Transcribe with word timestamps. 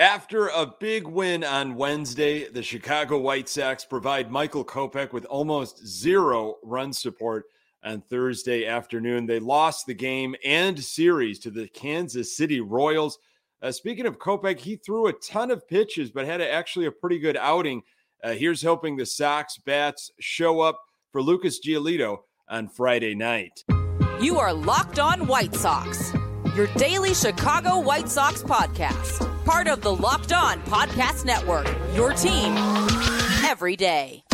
After 0.00 0.48
a 0.48 0.64
big 0.64 1.06
win 1.06 1.44
on 1.44 1.74
Wednesday, 1.74 2.48
the 2.48 2.62
Chicago 2.62 3.18
White 3.18 3.50
Sox 3.50 3.84
provide 3.84 4.30
Michael 4.30 4.64
Kopech 4.64 5.12
with 5.12 5.26
almost 5.26 5.86
zero 5.86 6.56
run 6.62 6.94
support 6.94 7.44
on 7.84 8.00
Thursday 8.00 8.64
afternoon. 8.64 9.26
They 9.26 9.40
lost 9.40 9.84
the 9.84 9.92
game 9.92 10.34
and 10.42 10.82
series 10.82 11.38
to 11.40 11.50
the 11.50 11.68
Kansas 11.68 12.34
City 12.34 12.62
Royals. 12.62 13.18
Uh, 13.60 13.70
speaking 13.72 14.06
of 14.06 14.18
Kopech, 14.18 14.58
he 14.58 14.76
threw 14.76 15.08
a 15.08 15.12
ton 15.12 15.50
of 15.50 15.68
pitches, 15.68 16.10
but 16.10 16.24
had 16.24 16.40
a, 16.40 16.50
actually 16.50 16.86
a 16.86 16.90
pretty 16.90 17.18
good 17.18 17.36
outing. 17.36 17.82
Uh, 18.24 18.30
here's 18.30 18.62
hoping 18.62 18.96
the 18.96 19.04
Sox 19.04 19.58
bats 19.58 20.12
show 20.18 20.60
up 20.62 20.80
for 21.12 21.20
Lucas 21.20 21.60
Giolito 21.60 22.20
on 22.48 22.68
Friday 22.68 23.14
night. 23.14 23.64
You 24.18 24.38
are 24.38 24.54
Locked 24.54 24.98
On 24.98 25.26
White 25.26 25.54
Sox, 25.54 26.14
your 26.56 26.68
daily 26.68 27.12
Chicago 27.12 27.78
White 27.78 28.08
Sox 28.08 28.42
podcast 28.42 29.29
part 29.44 29.68
of 29.68 29.80
the 29.80 29.94
Locked 29.94 30.32
On 30.32 30.60
Podcast 30.62 31.24
Network. 31.24 31.68
Your 31.94 32.12
team 32.12 32.56
every 33.44 33.76
day. 33.76 34.24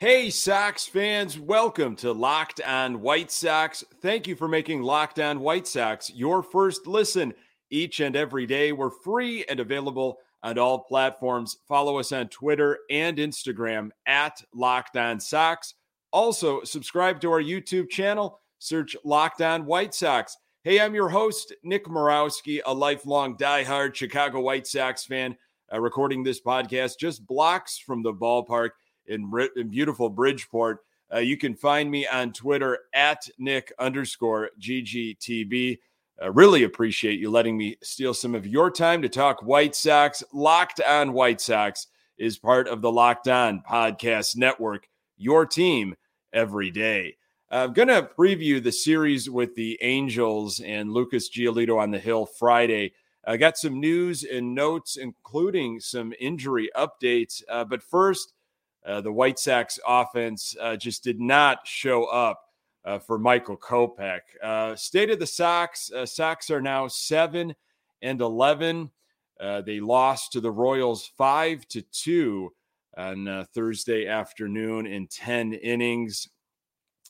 Hey, 0.00 0.30
Sox 0.30 0.86
fans, 0.86 1.40
welcome 1.40 1.96
to 1.96 2.12
Locked 2.12 2.60
On 2.60 3.00
White 3.00 3.32
Sox. 3.32 3.82
Thank 4.00 4.28
you 4.28 4.36
for 4.36 4.46
making 4.46 4.82
Locked 4.82 5.18
On 5.18 5.40
White 5.40 5.66
Sox 5.66 6.08
your 6.14 6.40
first 6.40 6.86
listen 6.86 7.34
each 7.68 7.98
and 7.98 8.14
every 8.14 8.46
day. 8.46 8.70
We're 8.70 8.90
free 8.90 9.44
and 9.48 9.58
available 9.58 10.18
on 10.44 10.56
all 10.56 10.78
platforms. 10.78 11.56
Follow 11.66 11.98
us 11.98 12.12
on 12.12 12.28
Twitter 12.28 12.78
and 12.88 13.18
Instagram 13.18 13.90
at 14.06 14.40
Locked 14.54 14.96
On 14.96 15.18
Sox. 15.18 15.74
Also, 16.12 16.62
subscribe 16.64 17.20
to 17.20 17.30
our 17.30 17.42
YouTube 17.42 17.90
channel, 17.90 18.40
search 18.58 18.96
Locked 19.04 19.42
On 19.42 19.66
White 19.66 19.92
Sox. 19.92 20.36
Hey, 20.64 20.80
I'm 20.80 20.94
your 20.94 21.10
host, 21.10 21.54
Nick 21.62 21.84
Morawski, 21.84 22.60
a 22.64 22.72
lifelong 22.72 23.36
diehard 23.36 23.94
Chicago 23.94 24.40
White 24.40 24.66
Sox 24.66 25.04
fan, 25.04 25.36
uh, 25.70 25.78
recording 25.80 26.22
this 26.22 26.40
podcast 26.40 26.98
just 26.98 27.26
blocks 27.26 27.76
from 27.76 28.02
the 28.02 28.12
ballpark 28.12 28.70
in, 29.06 29.30
in 29.56 29.68
beautiful 29.68 30.08
Bridgeport. 30.08 30.78
Uh, 31.12 31.18
you 31.18 31.36
can 31.36 31.54
find 31.54 31.90
me 31.90 32.06
on 32.06 32.32
Twitter 32.32 32.78
at 32.94 33.28
Nick 33.38 33.70
underscore 33.78 34.50
GGTB. 34.60 35.78
Uh, 36.22 36.32
really 36.32 36.64
appreciate 36.64 37.20
you 37.20 37.30
letting 37.30 37.56
me 37.56 37.76
steal 37.82 38.14
some 38.14 38.34
of 38.34 38.46
your 38.46 38.70
time 38.70 39.02
to 39.02 39.10
talk 39.10 39.42
White 39.42 39.74
Sox. 39.74 40.22
Locked 40.32 40.80
on 40.80 41.12
White 41.12 41.40
Sox 41.42 41.88
is 42.16 42.38
part 42.38 42.66
of 42.66 42.80
the 42.80 42.90
Locked 42.90 43.28
On 43.28 43.62
Podcast 43.62 44.36
Network 44.36 44.88
your 45.18 45.44
team 45.44 45.94
every 46.32 46.70
day. 46.70 47.16
I'm 47.50 47.72
going 47.72 47.88
to 47.88 48.02
preview 48.02 48.62
the 48.62 48.72
series 48.72 49.30
with 49.30 49.54
the 49.54 49.78
Angels 49.80 50.60
and 50.60 50.92
Lucas 50.92 51.30
Giolito 51.30 51.78
on 51.78 51.90
the 51.90 51.98
Hill 51.98 52.26
Friday. 52.26 52.92
I 53.26 53.36
got 53.36 53.56
some 53.56 53.80
news 53.80 54.24
and 54.24 54.54
notes, 54.54 54.96
including 54.96 55.80
some 55.80 56.12
injury 56.20 56.70
updates. 56.76 57.42
Uh, 57.48 57.64
but 57.64 57.82
first, 57.82 58.34
uh, 58.86 59.00
the 59.00 59.12
White 59.12 59.38
Sox 59.38 59.78
offense 59.86 60.56
uh, 60.60 60.76
just 60.76 61.04
did 61.04 61.20
not 61.20 61.66
show 61.66 62.04
up 62.04 62.42
uh, 62.84 62.98
for 62.98 63.18
Michael 63.18 63.56
Kopech. 63.56 64.20
Uh, 64.42 64.76
state 64.76 65.10
of 65.10 65.18
the 65.18 65.26
Sox: 65.26 65.90
uh, 65.92 66.06
Sox 66.06 66.50
are 66.50 66.62
now 66.62 66.86
seven 66.86 67.54
and 68.02 68.20
eleven. 68.20 68.90
they 69.38 69.80
lost 69.80 70.32
to 70.32 70.40
the 70.40 70.50
Royals 70.50 71.10
five 71.16 71.66
to 71.68 71.82
two 71.82 72.52
on 72.98 73.28
uh, 73.28 73.44
Thursday 73.54 74.08
afternoon 74.08 74.86
in 74.86 75.06
10 75.06 75.54
innings. 75.54 76.28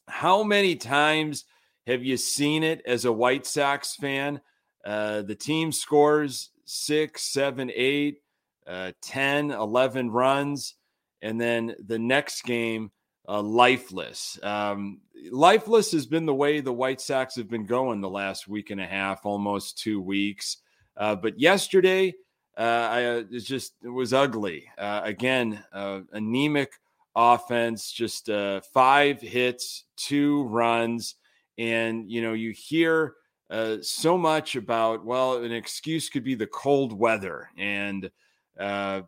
How 0.06 0.42
many 0.42 0.76
times 0.76 1.46
have 1.86 2.04
you 2.04 2.18
seen 2.18 2.62
it 2.62 2.82
as 2.86 3.06
a 3.06 3.12
White 3.12 3.46
Sox 3.46 3.96
fan? 3.96 4.40
Uh, 4.84 5.22
the 5.22 5.34
team 5.34 5.72
scores 5.72 6.50
six, 6.66 7.22
seven, 7.22 7.70
eight, 7.74 8.18
uh, 8.66 8.92
10, 9.00 9.50
11 9.50 10.10
runs, 10.10 10.74
and 11.22 11.40
then 11.40 11.74
the 11.86 11.98
next 11.98 12.42
game, 12.42 12.90
uh, 13.26 13.40
lifeless. 13.40 14.38
Um, 14.42 15.00
lifeless 15.32 15.92
has 15.92 16.06
been 16.06 16.26
the 16.26 16.34
way 16.34 16.60
the 16.60 16.72
White 16.72 17.00
Sox 17.00 17.34
have 17.36 17.48
been 17.48 17.64
going 17.64 18.02
the 18.02 18.10
last 18.10 18.46
week 18.46 18.70
and 18.70 18.80
a 18.80 18.86
half, 18.86 19.24
almost 19.24 19.78
two 19.78 20.00
weeks. 20.00 20.58
Uh, 20.96 21.14
but 21.14 21.40
yesterday, 21.40 22.12
uh, 22.58 22.88
I, 22.90 23.04
uh, 23.04 23.22
it 23.30 23.44
just 23.44 23.74
it 23.84 23.88
was 23.88 24.12
ugly. 24.12 24.68
Uh, 24.76 25.00
again, 25.04 25.62
uh, 25.72 26.00
anemic 26.12 26.72
offense, 27.14 27.92
just 27.92 28.28
uh, 28.28 28.60
five 28.72 29.20
hits, 29.20 29.84
two 29.96 30.42
runs, 30.44 31.14
and 31.56 32.10
you 32.10 32.20
know 32.20 32.32
you 32.32 32.50
hear 32.50 33.14
uh, 33.48 33.76
so 33.80 34.18
much 34.18 34.56
about 34.56 35.04
well, 35.04 35.44
an 35.44 35.52
excuse 35.52 36.10
could 36.10 36.24
be 36.24 36.34
the 36.34 36.48
cold 36.48 36.92
weather, 36.92 37.48
and 37.56 38.10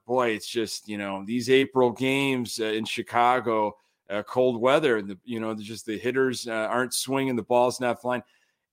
boy, 0.07 0.29
it's 0.29 0.49
just 0.49 0.89
you 0.89 0.97
know 0.97 1.25
these 1.27 1.51
April 1.51 1.91
games 1.91 2.61
in 2.61 2.85
Chicago, 2.85 3.75
cold 4.29 4.61
weather, 4.61 5.03
the 5.03 5.19
you 5.25 5.41
know 5.41 5.57
just 5.57 5.87
the 5.87 5.99
hitters 5.99 6.47
aren't 6.47 6.95
swinging, 6.95 7.35
the 7.35 7.43
ball's 7.43 7.81
not 7.81 8.01
flying 8.01 8.23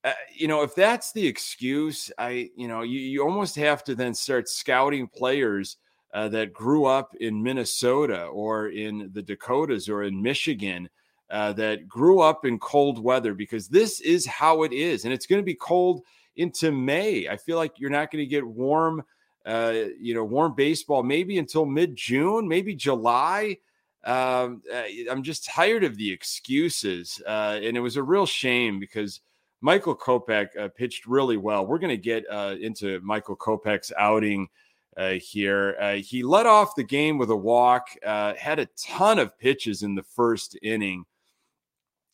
uh, 0.03 0.13
you 0.33 0.47
know, 0.47 0.61
if 0.61 0.75
that's 0.75 1.11
the 1.11 1.25
excuse, 1.25 2.11
I, 2.17 2.49
you 2.55 2.67
know, 2.67 2.81
you, 2.81 2.99
you 2.99 3.23
almost 3.23 3.55
have 3.55 3.83
to 3.85 3.95
then 3.95 4.13
start 4.13 4.47
scouting 4.47 5.07
players 5.07 5.77
uh, 6.13 6.29
that 6.29 6.53
grew 6.53 6.85
up 6.85 7.15
in 7.19 7.41
Minnesota 7.41 8.25
or 8.25 8.69
in 8.69 9.09
the 9.13 9.21
Dakotas 9.21 9.89
or 9.89 10.03
in 10.03 10.21
Michigan 10.21 10.89
uh, 11.29 11.51
that 11.53 11.87
grew 11.87 12.21
up 12.21 12.45
in 12.45 12.57
cold 12.59 13.03
weather 13.03 13.33
because 13.33 13.67
this 13.67 13.99
is 13.99 14.25
how 14.25 14.63
it 14.63 14.71
is. 14.71 15.03
And 15.03 15.13
it's 15.13 15.25
going 15.25 15.41
to 15.41 15.45
be 15.45 15.55
cold 15.55 16.03
into 16.37 16.71
May. 16.71 17.27
I 17.27 17.35
feel 17.35 17.57
like 17.57 17.73
you're 17.77 17.89
not 17.89 18.11
going 18.11 18.23
to 18.23 18.29
get 18.29 18.45
warm, 18.45 19.03
uh, 19.45 19.73
you 19.99 20.13
know, 20.13 20.23
warm 20.23 20.55
baseball 20.55 21.03
maybe 21.03 21.37
until 21.37 21.65
mid 21.65 21.95
June, 21.95 22.47
maybe 22.47 22.75
July. 22.75 23.57
Um, 24.05 24.61
uh, 24.73 24.83
I'm 25.11 25.23
just 25.23 25.43
tired 25.43 25.83
of 25.83 25.97
the 25.97 26.09
excuses. 26.09 27.21
And 27.27 27.75
it 27.75 27.81
was 27.81 27.97
a 27.97 28.03
real 28.03 28.25
shame 28.25 28.79
because 28.79 29.19
Michael 29.61 29.95
Kopech 29.95 30.55
uh, 30.57 30.69
pitched 30.69 31.05
really 31.07 31.37
well. 31.37 31.65
We're 31.65 31.79
going 31.79 31.89
to 31.89 31.97
get 31.97 32.25
uh, 32.29 32.55
into 32.59 32.99
Michael 33.01 33.35
Kopech's 33.35 33.91
outing 33.97 34.47
uh, 34.95 35.13
here. 35.13 35.75
Uh, 35.79 35.93
he 35.95 36.23
led 36.23 36.45
off 36.45 36.75
the 36.75 36.83
game 36.83 37.17
with 37.17 37.29
a 37.29 37.35
walk, 37.35 37.87
uh, 38.05 38.33
had 38.35 38.59
a 38.59 38.67
ton 38.77 39.19
of 39.19 39.37
pitches 39.37 39.83
in 39.83 39.95
the 39.95 40.03
first 40.03 40.57
inning, 40.61 41.05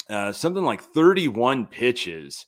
uh, 0.09 0.31
something 0.31 0.63
like 0.63 0.81
31 0.81 1.67
pitches. 1.67 2.45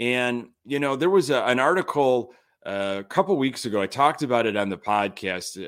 And, 0.00 0.48
you 0.64 0.78
know, 0.78 0.96
there 0.96 1.10
was 1.10 1.30
a, 1.30 1.42
an 1.44 1.58
article 1.58 2.32
a 2.64 3.04
couple 3.08 3.36
weeks 3.36 3.66
ago, 3.66 3.82
I 3.82 3.86
talked 3.86 4.22
about 4.22 4.46
it 4.46 4.56
on 4.56 4.70
the 4.70 4.78
podcast 4.78 5.58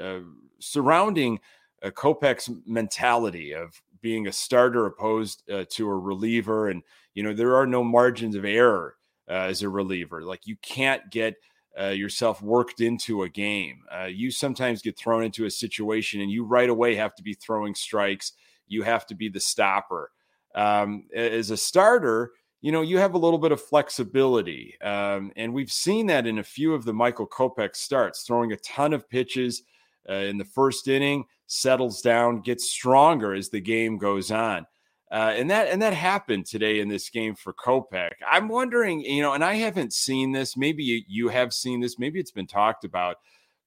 surrounding 0.58 1.38
uh, 1.82 1.90
Kopech's 1.90 2.50
mentality 2.66 3.52
of 3.52 3.80
being 4.06 4.28
a 4.28 4.32
starter 4.32 4.86
opposed 4.86 5.42
to 5.70 5.88
a 5.88 5.98
reliever 5.98 6.68
and 6.68 6.84
you 7.16 7.22
know, 7.22 7.32
there 7.32 7.56
are 7.56 7.66
no 7.66 7.82
margins 7.82 8.36
of 8.36 8.44
error 8.44 8.94
uh, 9.28 9.32
as 9.32 9.62
a 9.62 9.68
reliever. 9.68 10.22
Like 10.22 10.46
you 10.46 10.54
can't 10.60 11.10
get 11.10 11.34
uh, 11.80 11.86
yourself 11.86 12.42
worked 12.42 12.80
into 12.80 13.22
a 13.22 13.28
game. 13.28 13.80
Uh, 13.90 14.04
you 14.04 14.30
sometimes 14.30 14.82
get 14.82 14.98
thrown 14.98 15.24
into 15.24 15.46
a 15.46 15.50
situation 15.50 16.20
and 16.20 16.30
you 16.30 16.44
right 16.44 16.68
away 16.68 16.94
have 16.94 17.14
to 17.14 17.22
be 17.22 17.32
throwing 17.32 17.74
strikes. 17.74 18.32
You 18.68 18.82
have 18.82 19.06
to 19.06 19.14
be 19.14 19.30
the 19.30 19.40
stopper. 19.40 20.12
Um, 20.54 21.06
as 21.14 21.50
a 21.50 21.56
starter, 21.56 22.32
you 22.60 22.70
know, 22.70 22.82
you 22.82 22.98
have 22.98 23.14
a 23.14 23.18
little 23.18 23.38
bit 23.38 23.52
of 23.52 23.62
flexibility. 23.62 24.74
Um, 24.82 25.32
and 25.36 25.54
we've 25.54 25.72
seen 25.72 26.06
that 26.08 26.26
in 26.26 26.38
a 26.38 26.44
few 26.44 26.74
of 26.74 26.84
the 26.84 26.94
Michael 26.94 27.26
Kopech 27.26 27.76
starts, 27.76 28.24
throwing 28.24 28.52
a 28.52 28.56
ton 28.58 28.92
of 28.92 29.08
pitches 29.08 29.62
uh, 30.08 30.14
in 30.14 30.36
the 30.36 30.44
first 30.44 30.86
inning, 30.86 31.24
settles 31.46 32.00
down, 32.02 32.40
gets 32.40 32.70
stronger 32.70 33.34
as 33.34 33.48
the 33.48 33.60
game 33.60 33.98
goes 33.98 34.30
on. 34.30 34.66
Uh, 35.10 35.32
and 35.36 35.50
that 35.50 35.68
and 35.68 35.80
that 35.82 35.94
happened 35.94 36.46
today 36.46 36.80
in 36.80 36.88
this 36.88 37.08
game 37.10 37.36
for 37.36 37.52
Kopech. 37.52 38.10
I'm 38.28 38.48
wondering, 38.48 39.02
you 39.02 39.22
know, 39.22 39.34
and 39.34 39.44
I 39.44 39.54
haven't 39.54 39.92
seen 39.92 40.32
this. 40.32 40.56
Maybe 40.56 40.82
you, 40.82 41.02
you 41.06 41.28
have 41.28 41.52
seen 41.52 41.80
this. 41.80 41.98
Maybe 41.98 42.18
it's 42.18 42.32
been 42.32 42.48
talked 42.48 42.84
about. 42.84 43.18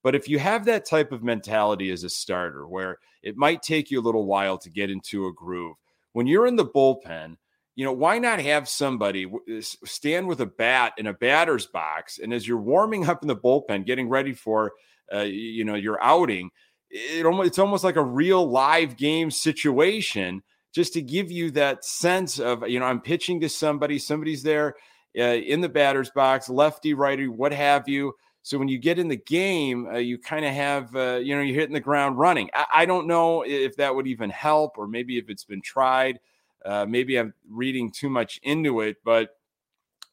But 0.04 0.16
if 0.16 0.28
you 0.28 0.40
have 0.40 0.66
that 0.66 0.86
type 0.86 1.12
of 1.12 1.24
mentality 1.24 1.92
as 1.92 2.04
a 2.04 2.10
starter, 2.10 2.68
where 2.68 2.98
it 3.24 3.38
might 3.38 3.62
take 3.62 3.90
you 3.90 4.00
a 4.00 4.04
little 4.04 4.26
while 4.26 4.58
to 4.58 4.70
get 4.70 4.90
into 4.90 5.28
a 5.28 5.34
groove, 5.34 5.78
when 6.12 6.28
you're 6.28 6.48
in 6.48 6.58
the 6.58 6.66
bullpen, 6.66 7.38
you 7.76 7.86
know, 7.86 7.94
why 7.94 8.20
not 8.20 8.42
have 8.42 8.68
somebody 8.68 9.32
stand 9.62 10.28
with 10.28 10.42
a 10.42 10.46
bat 10.46 10.94
in 10.98 11.08
a 11.08 11.14
batter's 11.14 11.68
box, 11.68 12.20
and 12.20 12.34
as 12.34 12.46
you're 12.46 12.58
warming 12.58 13.08
up 13.08 13.22
in 13.22 13.30
the 13.30 13.36
bullpen, 13.36 13.86
getting 13.86 14.10
ready 14.10 14.34
for, 14.34 14.74
uh, 15.14 15.20
you 15.20 15.64
know, 15.64 15.76
your 15.76 16.02
outing, 16.04 16.50
it 16.90 17.26
almost 17.26 17.48
it's 17.48 17.60
almost 17.60 17.84
like 17.84 17.96
a 17.96 18.04
real 18.04 18.50
live 18.50 18.98
game 18.98 19.32
situation 19.32 20.42
just 20.74 20.94
to 20.94 21.02
give 21.02 21.32
you 21.32 21.52
that 21.52 21.84
sense 21.84 22.40
of, 22.40 22.68
you 22.68 22.80
know, 22.80 22.86
I'm 22.86 23.02
pitching 23.02 23.42
to 23.42 23.50
somebody, 23.50 23.98
somebody's 23.98 24.44
there 24.44 24.76
uh, 25.18 25.24
in 25.24 25.62
the 25.62 25.70
batter's 25.70 26.12
box, 26.12 26.50
lefty, 26.50 26.94
righty, 26.94 27.28
what 27.28 27.52
have 27.54 27.90
you. 27.90 28.14
So 28.42 28.58
when 28.58 28.68
you 28.68 28.78
get 28.78 29.00
in 29.00 29.08
the 29.08 29.18
game, 29.18 29.88
uh, 29.88 29.98
you 29.98 30.18
kind 30.18 30.46
of 30.46 30.54
have, 30.54 30.96
uh, 30.96 31.20
you 31.22 31.36
know, 31.36 31.42
you're 31.42 31.60
hitting 31.60 31.74
the 31.74 31.80
ground 31.80 32.18
running. 32.18 32.50
I, 32.54 32.66
I, 32.74 32.86
don't 32.86 33.08
know 33.08 33.42
if 33.42 33.76
that 33.78 33.94
would 33.94 34.08
even 34.08 34.30
help, 34.30 34.78
or 34.78 34.88
maybe 34.88 35.18
if 35.18 35.30
it's 35.30 35.44
been 35.44 35.62
tried. 35.62 36.20
Uh, 36.64 36.86
maybe 36.88 37.18
I'm 37.18 37.34
reading 37.50 37.92
too 37.92 38.10
much 38.10 38.40
into 38.44 38.82
it, 38.82 38.98
but 39.04 39.32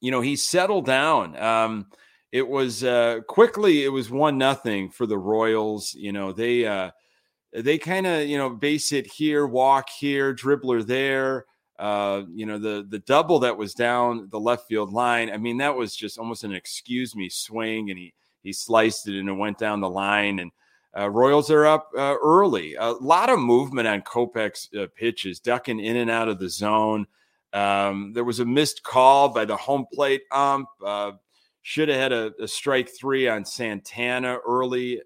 you 0.00 0.10
know 0.10 0.20
he 0.20 0.36
settled 0.36 0.86
down. 0.86 1.36
Um, 1.36 1.86
it 2.32 2.46
was 2.46 2.84
uh, 2.84 3.20
quickly 3.28 3.84
it 3.84 3.88
was 3.88 4.10
one 4.10 4.38
nothing 4.38 4.90
for 4.90 5.06
the 5.06 5.18
Royals. 5.18 5.94
You 5.94 6.12
know 6.12 6.32
they 6.32 6.66
uh, 6.66 6.90
they 7.52 7.78
kind 7.78 8.06
of 8.06 8.26
you 8.26 8.38
know 8.38 8.50
base 8.50 8.92
it 8.92 9.06
here, 9.06 9.46
walk 9.46 9.88
here, 9.88 10.34
dribbler 10.34 10.86
there. 10.86 11.46
Uh, 11.78 12.22
you 12.34 12.46
know 12.46 12.58
the 12.58 12.86
the 12.88 13.00
double 13.00 13.38
that 13.40 13.56
was 13.56 13.74
down 13.74 14.28
the 14.30 14.40
left 14.40 14.66
field 14.68 14.92
line. 14.92 15.30
I 15.30 15.36
mean 15.36 15.58
that 15.58 15.76
was 15.76 15.94
just 15.94 16.18
almost 16.18 16.44
an 16.44 16.52
excuse 16.52 17.14
me 17.14 17.28
swing, 17.28 17.90
and 17.90 17.98
he 17.98 18.14
he 18.42 18.52
sliced 18.52 19.08
it 19.08 19.18
and 19.18 19.28
it 19.28 19.32
went 19.32 19.58
down 19.58 19.80
the 19.80 19.90
line 19.90 20.38
and 20.38 20.52
uh, 20.96 21.10
Royals 21.10 21.50
are 21.50 21.66
up 21.66 21.90
uh, 21.96 22.16
early. 22.22 22.74
A 22.74 22.92
lot 22.92 23.28
of 23.28 23.38
movement 23.38 23.86
on 23.86 24.00
Kopech's 24.00 24.70
uh, 24.74 24.86
pitches, 24.94 25.40
ducking 25.40 25.78
in 25.78 25.96
and 25.96 26.10
out 26.10 26.28
of 26.28 26.38
the 26.38 26.48
zone. 26.48 27.06
Um, 27.52 28.12
there 28.14 28.24
was 28.24 28.40
a 28.40 28.46
missed 28.46 28.82
call 28.82 29.28
by 29.28 29.44
the 29.44 29.56
home 29.56 29.86
plate 29.92 30.22
ump. 30.32 30.68
Uh, 30.84 31.12
should 31.66 31.88
have 31.88 31.98
had 31.98 32.12
a, 32.12 32.32
a, 32.40 32.46
strike 32.46 32.88
three 32.88 33.26
on 33.28 33.44
Santana 33.44 34.38
early 34.46 35.02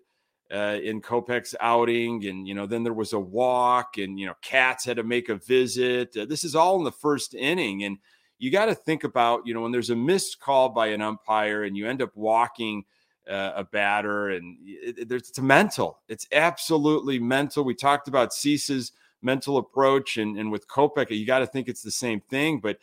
uh, 0.52 0.78
in 0.82 1.00
Kopech's 1.00 1.54
outing, 1.60 2.26
and 2.26 2.46
you 2.46 2.54
know 2.54 2.66
then 2.66 2.82
there 2.82 2.92
was 2.92 3.12
a 3.12 3.20
walk, 3.20 3.98
and 3.98 4.18
you 4.18 4.26
know 4.26 4.34
Katz 4.42 4.84
had 4.84 4.96
to 4.96 5.02
make 5.02 5.28
a 5.28 5.36
visit. 5.36 6.16
Uh, 6.16 6.26
this 6.26 6.44
is 6.44 6.54
all 6.54 6.76
in 6.76 6.84
the 6.84 6.92
first 6.92 7.34
inning, 7.34 7.84
and 7.84 7.98
you 8.38 8.50
got 8.50 8.66
to 8.66 8.74
think 8.74 9.04
about 9.04 9.46
you 9.46 9.54
know 9.54 9.62
when 9.62 9.72
there's 9.72 9.90
a 9.90 9.96
missed 9.96 10.40
call 10.40 10.68
by 10.68 10.88
an 10.88 11.00
umpire, 11.00 11.64
and 11.64 11.76
you 11.76 11.88
end 11.88 12.02
up 12.02 12.14
walking– 12.14 12.84
uh, 13.30 13.52
a 13.56 13.64
batter, 13.64 14.30
and 14.30 14.56
it, 14.66 15.10
it's 15.10 15.38
mental. 15.38 16.00
It's 16.08 16.26
absolutely 16.32 17.18
mental. 17.18 17.64
We 17.64 17.74
talked 17.74 18.08
about 18.08 18.32
Cease's 18.32 18.92
mental 19.22 19.58
approach, 19.58 20.16
and, 20.16 20.36
and 20.36 20.50
with 20.50 20.66
Kopech, 20.68 21.10
you 21.10 21.26
got 21.26 21.38
to 21.38 21.46
think 21.46 21.68
it's 21.68 21.82
the 21.82 21.90
same 21.92 22.20
thing. 22.20 22.58
But 22.60 22.78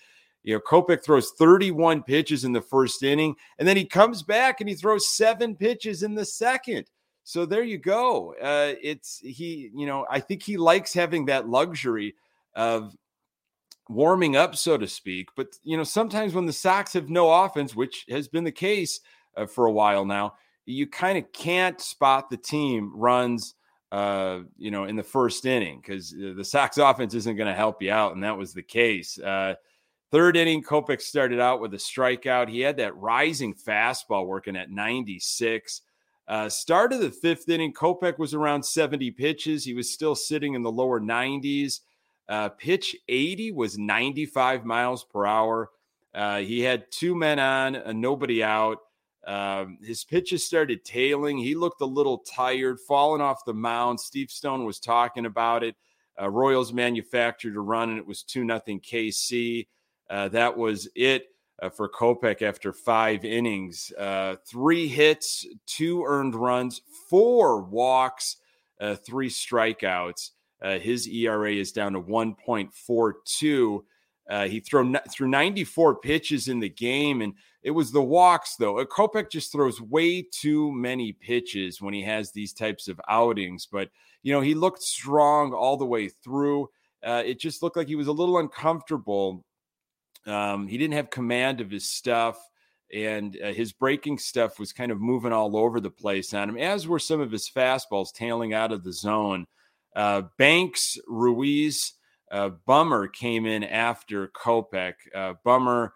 you 0.47 0.53
know, 0.53 0.59
Kopech 0.59 1.03
throws 1.03 1.31
31 1.31 2.03
pitches 2.03 2.43
in 2.43 2.53
the 2.53 2.61
first 2.61 3.03
inning, 3.03 3.35
and 3.59 3.67
then 3.67 3.77
he 3.77 3.85
comes 3.85 4.23
back 4.23 4.59
and 4.59 4.69
he 4.69 4.75
throws 4.75 5.09
seven 5.09 5.55
pitches 5.55 6.03
in 6.03 6.15
the 6.15 6.25
second. 6.25 6.85
So 7.23 7.45
there 7.45 7.63
you 7.63 7.77
go. 7.77 8.33
Uh, 8.41 8.73
it's 8.81 9.19
he, 9.19 9.69
you 9.75 9.85
know, 9.85 10.05
I 10.09 10.19
think 10.21 10.41
he 10.41 10.57
likes 10.57 10.93
having 10.93 11.25
that 11.25 11.49
luxury 11.49 12.15
of 12.55 12.95
warming 13.89 14.35
up, 14.37 14.55
so 14.55 14.77
to 14.77 14.87
speak. 14.87 15.29
But 15.35 15.47
you 15.63 15.75
know, 15.75 15.83
sometimes 15.83 16.33
when 16.33 16.45
the 16.45 16.53
Sox 16.53 16.93
have 16.93 17.09
no 17.09 17.29
offense, 17.29 17.75
which 17.75 18.05
has 18.09 18.27
been 18.27 18.45
the 18.45 18.51
case, 18.51 19.01
uh, 19.37 19.45
for 19.45 19.65
a 19.65 19.71
while 19.71 20.03
now. 20.03 20.33
You 20.65 20.87
kind 20.87 21.17
of 21.17 21.31
can't 21.31 21.79
spot 21.79 22.29
the 22.29 22.37
team 22.37 22.91
runs, 22.93 23.53
uh, 23.91 24.39
you 24.57 24.71
know, 24.71 24.83
in 24.83 24.97
the 24.97 25.03
first 25.03 25.45
inning 25.45 25.79
because 25.79 26.11
the 26.11 26.43
Sox 26.43 26.77
offense 26.77 27.13
isn't 27.13 27.37
going 27.37 27.47
to 27.47 27.55
help 27.55 27.81
you 27.81 27.91
out, 27.91 28.13
and 28.13 28.23
that 28.23 28.37
was 28.37 28.53
the 28.53 28.63
case. 28.63 29.17
Uh, 29.17 29.55
third 30.11 30.37
inning, 30.37 30.63
Kopech 30.63 31.01
started 31.01 31.39
out 31.39 31.61
with 31.61 31.73
a 31.73 31.77
strikeout. 31.77 32.49
He 32.49 32.61
had 32.61 32.77
that 32.77 32.95
rising 32.97 33.53
fastball 33.53 34.25
working 34.25 34.55
at 34.55 34.69
96. 34.69 35.81
Uh, 36.27 36.49
start 36.49 36.91
of 36.91 36.99
the 36.99 37.11
fifth 37.11 37.47
inning, 37.47 37.73
Kopech 37.73 38.17
was 38.17 38.33
around 38.33 38.63
70 38.63 39.11
pitches. 39.11 39.63
He 39.63 39.73
was 39.73 39.91
still 39.91 40.15
sitting 40.15 40.55
in 40.55 40.61
the 40.61 40.71
lower 40.71 40.99
90s. 40.99 41.81
Uh, 42.27 42.49
pitch 42.49 42.95
80 43.07 43.53
was 43.53 43.77
95 43.77 44.65
miles 44.65 45.05
per 45.05 45.25
hour. 45.25 45.69
Uh, 46.13 46.39
he 46.39 46.61
had 46.61 46.91
two 46.91 47.15
men 47.15 47.39
on, 47.39 47.75
uh, 47.75 47.93
nobody 47.93 48.43
out. 48.43 48.79
Um, 49.25 49.77
his 49.81 50.03
pitches 50.03 50.45
started 50.45 50.83
tailing. 50.83 51.37
He 51.37 51.53
looked 51.55 51.81
a 51.81 51.85
little 51.85 52.19
tired, 52.19 52.79
falling 52.79 53.21
off 53.21 53.45
the 53.45 53.53
mound. 53.53 53.99
Steve 53.99 54.31
Stone 54.31 54.65
was 54.65 54.79
talking 54.79 55.25
about 55.25 55.63
it. 55.63 55.75
Uh, 56.19 56.29
Royals 56.29 56.73
manufactured 56.73 57.55
a 57.55 57.59
run, 57.59 57.89
and 57.89 57.99
it 57.99 58.07
was 58.07 58.23
2 58.23 58.43
nothing 58.43 58.79
KC. 58.79 59.67
Uh, 60.09 60.27
that 60.29 60.57
was 60.57 60.87
it 60.95 61.27
uh, 61.61 61.69
for 61.69 61.89
Kopech 61.89 62.41
after 62.41 62.71
five 62.71 63.25
innings. 63.25 63.91
Uh, 63.97 64.35
three 64.45 64.87
hits, 64.87 65.45
two 65.65 66.03
earned 66.05 66.35
runs, 66.35 66.81
four 67.09 67.61
walks, 67.61 68.37
uh, 68.79 68.95
three 68.95 69.29
strikeouts. 69.29 70.31
Uh, 70.61 70.79
his 70.79 71.07
ERA 71.07 71.53
is 71.53 71.71
down 71.71 71.93
to 71.93 72.01
1.42. 72.01 73.83
Uh, 74.29 74.47
he 74.47 74.59
threw 74.59 74.93
through 75.09 75.27
94 75.27 75.95
pitches 75.95 76.47
in 76.47 76.59
the 76.59 76.69
game, 76.69 77.21
and 77.21 77.33
it 77.63 77.71
was 77.71 77.91
the 77.91 78.01
walks 78.01 78.55
though. 78.57 78.83
Kopech 78.85 79.31
just 79.31 79.51
throws 79.51 79.79
way 79.79 80.21
too 80.21 80.71
many 80.71 81.13
pitches 81.13 81.81
when 81.81 81.93
he 81.93 82.01
has 82.03 82.31
these 82.31 82.53
types 82.53 82.87
of 82.87 82.99
outings. 83.07 83.67
But 83.71 83.89
you 84.23 84.33
know, 84.33 84.41
he 84.41 84.53
looked 84.53 84.81
strong 84.81 85.53
all 85.53 85.77
the 85.77 85.85
way 85.85 86.09
through. 86.09 86.69
It 87.03 87.39
just 87.39 87.63
looked 87.63 87.77
like 87.77 87.87
he 87.87 87.95
was 87.95 88.07
a 88.07 88.11
little 88.11 88.39
uncomfortable. 88.39 89.45
Um, 90.27 90.67
he 90.67 90.77
didn't 90.77 90.95
have 90.95 91.09
command 91.09 91.61
of 91.61 91.71
his 91.71 91.89
stuff, 91.89 92.37
and 92.93 93.37
uh, 93.43 93.53
his 93.53 93.71
breaking 93.71 94.17
stuff 94.17 94.59
was 94.59 94.73
kind 94.73 94.91
of 94.91 94.99
moving 94.99 95.33
all 95.33 95.55
over 95.57 95.79
the 95.79 95.89
place 95.89 96.33
on 96.33 96.49
him, 96.49 96.57
as 96.57 96.87
were 96.87 96.99
some 96.99 97.21
of 97.21 97.31
his 97.31 97.49
fastballs 97.49 98.13
tailing 98.13 98.53
out 98.53 98.71
of 98.71 98.83
the 98.83 98.93
zone. 98.93 99.45
Uh, 99.95 100.23
Banks, 100.37 100.97
Ruiz, 101.07 101.93
uh, 102.31 102.49
Bummer 102.65 103.07
came 103.07 103.45
in 103.45 103.63
after 103.63 104.27
Kopech. 104.27 104.93
Uh, 105.15 105.33
Bummer 105.43 105.93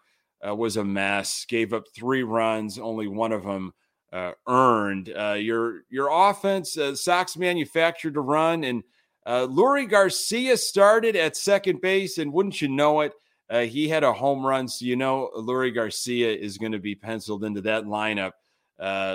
uh, 0.47 0.55
was 0.55 0.77
a 0.77 0.83
mess, 0.83 1.45
gave 1.45 1.73
up 1.73 1.83
three 1.93 2.23
runs, 2.23 2.79
only 2.79 3.07
one 3.07 3.31
of 3.31 3.43
them 3.43 3.73
uh, 4.11 4.31
earned. 4.47 5.07
Your 5.07 5.81
your 5.89 6.09
offense, 6.11 6.77
Sox 6.95 7.37
manufactured 7.37 8.17
a 8.17 8.21
run, 8.21 8.63
and 8.63 8.83
uh, 9.25 9.47
Leury 9.47 9.87
Garcia 9.87 10.57
started 10.57 11.15
at 11.15 11.37
second 11.37 11.81
base, 11.81 12.17
and 12.17 12.33
wouldn't 12.33 12.61
you 12.61 12.67
know 12.67 13.01
it, 13.01 13.13
he 13.51 13.87
had 13.87 14.03
a 14.03 14.13
home 14.13 14.45
run. 14.45 14.67
So 14.67 14.85
you 14.85 14.95
know 14.95 15.29
Leury 15.35 15.73
Garcia 15.73 16.33
is 16.33 16.57
going 16.57 16.71
to 16.71 16.79
be 16.79 16.95
penciled 16.95 17.43
into 17.43 17.61
that 17.61 17.83
lineup 17.85 18.31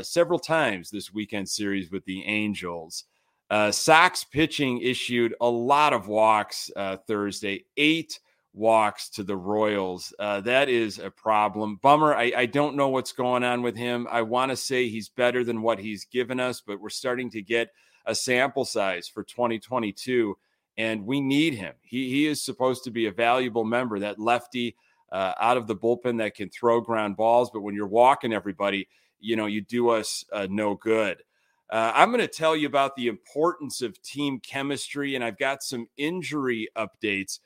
several 0.04 0.38
times 0.38 0.90
this 0.90 1.12
weekend 1.12 1.48
series 1.48 1.90
with 1.90 2.04
the 2.04 2.24
Angels. 2.24 3.04
Uh, 3.48 3.70
Sox 3.70 4.24
pitching 4.24 4.80
issued 4.80 5.34
a 5.40 5.48
lot 5.48 5.92
of 5.92 6.08
walks 6.08 6.70
uh, 6.74 6.96
Thursday, 7.06 7.64
eight 7.76 8.18
walks 8.52 9.08
to 9.10 9.22
the 9.22 9.36
Royals. 9.36 10.12
Uh, 10.18 10.40
that 10.40 10.68
is 10.68 10.98
a 10.98 11.10
problem. 11.10 11.76
Bummer. 11.76 12.14
I, 12.14 12.32
I, 12.36 12.46
don't 12.46 12.74
know 12.74 12.88
what's 12.88 13.12
going 13.12 13.44
on 13.44 13.62
with 13.62 13.76
him. 13.76 14.08
I 14.10 14.22
want 14.22 14.50
to 14.50 14.56
say 14.56 14.88
he's 14.88 15.10
better 15.10 15.44
than 15.44 15.62
what 15.62 15.78
he's 15.78 16.06
given 16.06 16.40
us, 16.40 16.60
but 16.60 16.80
we're 16.80 16.88
starting 16.88 17.30
to 17.30 17.42
get 17.42 17.68
a 18.06 18.14
sample 18.14 18.64
size 18.64 19.06
for 19.06 19.22
2022, 19.22 20.36
and 20.78 21.06
we 21.06 21.20
need 21.20 21.54
him. 21.54 21.74
He, 21.82 22.10
he 22.10 22.26
is 22.26 22.44
supposed 22.44 22.84
to 22.84 22.90
be 22.90 23.06
a 23.06 23.12
valuable 23.12 23.64
member, 23.64 23.98
that 23.98 24.18
lefty 24.18 24.76
uh, 25.12 25.32
out 25.40 25.56
of 25.56 25.66
the 25.66 25.76
bullpen 25.76 26.18
that 26.18 26.34
can 26.34 26.50
throw 26.50 26.80
ground 26.80 27.16
balls. 27.16 27.50
But 27.52 27.62
when 27.62 27.74
you're 27.74 27.86
walking 27.86 28.32
everybody, 28.32 28.88
you 29.20 29.36
know, 29.36 29.46
you 29.46 29.62
do 29.62 29.88
us 29.88 30.24
uh, 30.32 30.46
no 30.50 30.74
good. 30.74 31.22
Uh, 31.70 31.92
I'm 31.94 32.10
going 32.10 32.20
to 32.20 32.28
tell 32.28 32.54
you 32.54 32.66
about 32.66 32.94
the 32.94 33.08
importance 33.08 33.82
of 33.82 34.00
team 34.02 34.38
chemistry, 34.40 35.14
and 35.14 35.24
I've 35.24 35.38
got 35.38 35.62
some 35.62 35.88
injury 35.96 36.68
updates. 36.76 37.40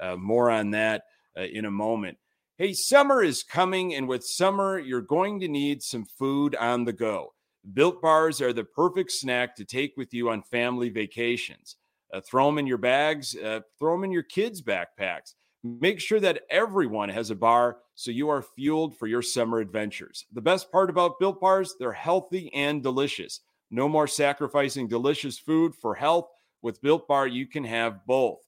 Uh, 0.00 0.14
more 0.14 0.50
on 0.50 0.70
that 0.72 1.04
uh, 1.38 1.42
in 1.42 1.64
a 1.64 1.70
moment. 1.70 2.18
Hey, 2.58 2.74
summer 2.74 3.22
is 3.22 3.42
coming, 3.42 3.94
and 3.94 4.06
with 4.06 4.24
summer, 4.24 4.78
you're 4.78 5.00
going 5.00 5.40
to 5.40 5.48
need 5.48 5.82
some 5.82 6.04
food 6.04 6.54
on 6.54 6.84
the 6.84 6.92
go. 6.92 7.32
Built 7.72 8.00
bars 8.00 8.40
are 8.40 8.52
the 8.52 8.64
perfect 8.64 9.10
snack 9.10 9.56
to 9.56 9.64
take 9.64 9.96
with 9.96 10.12
you 10.12 10.30
on 10.30 10.42
family 10.42 10.90
vacations. 10.90 11.76
Uh, 12.16 12.20
throw 12.22 12.46
them 12.46 12.58
in 12.58 12.66
your 12.66 12.78
bags, 12.78 13.36
uh, 13.36 13.60
throw 13.78 13.92
them 13.92 14.04
in 14.04 14.10
your 14.10 14.22
kids' 14.22 14.62
backpacks. 14.62 15.34
Make 15.62 16.00
sure 16.00 16.20
that 16.20 16.42
everyone 16.48 17.10
has 17.10 17.30
a 17.30 17.34
bar 17.34 17.78
so 17.94 18.10
you 18.10 18.30
are 18.30 18.40
fueled 18.40 18.96
for 18.96 19.06
your 19.06 19.20
summer 19.20 19.58
adventures. 19.58 20.24
The 20.32 20.40
best 20.40 20.72
part 20.72 20.88
about 20.88 21.18
Built 21.18 21.40
Bars, 21.40 21.74
they're 21.78 21.92
healthy 21.92 22.52
and 22.54 22.82
delicious. 22.82 23.40
No 23.70 23.88
more 23.88 24.06
sacrificing 24.06 24.88
delicious 24.88 25.38
food 25.38 25.74
for 25.74 25.94
health. 25.94 26.28
With 26.62 26.80
Built 26.80 27.06
Bar, 27.06 27.26
you 27.26 27.46
can 27.46 27.64
have 27.64 28.06
both. 28.06 28.38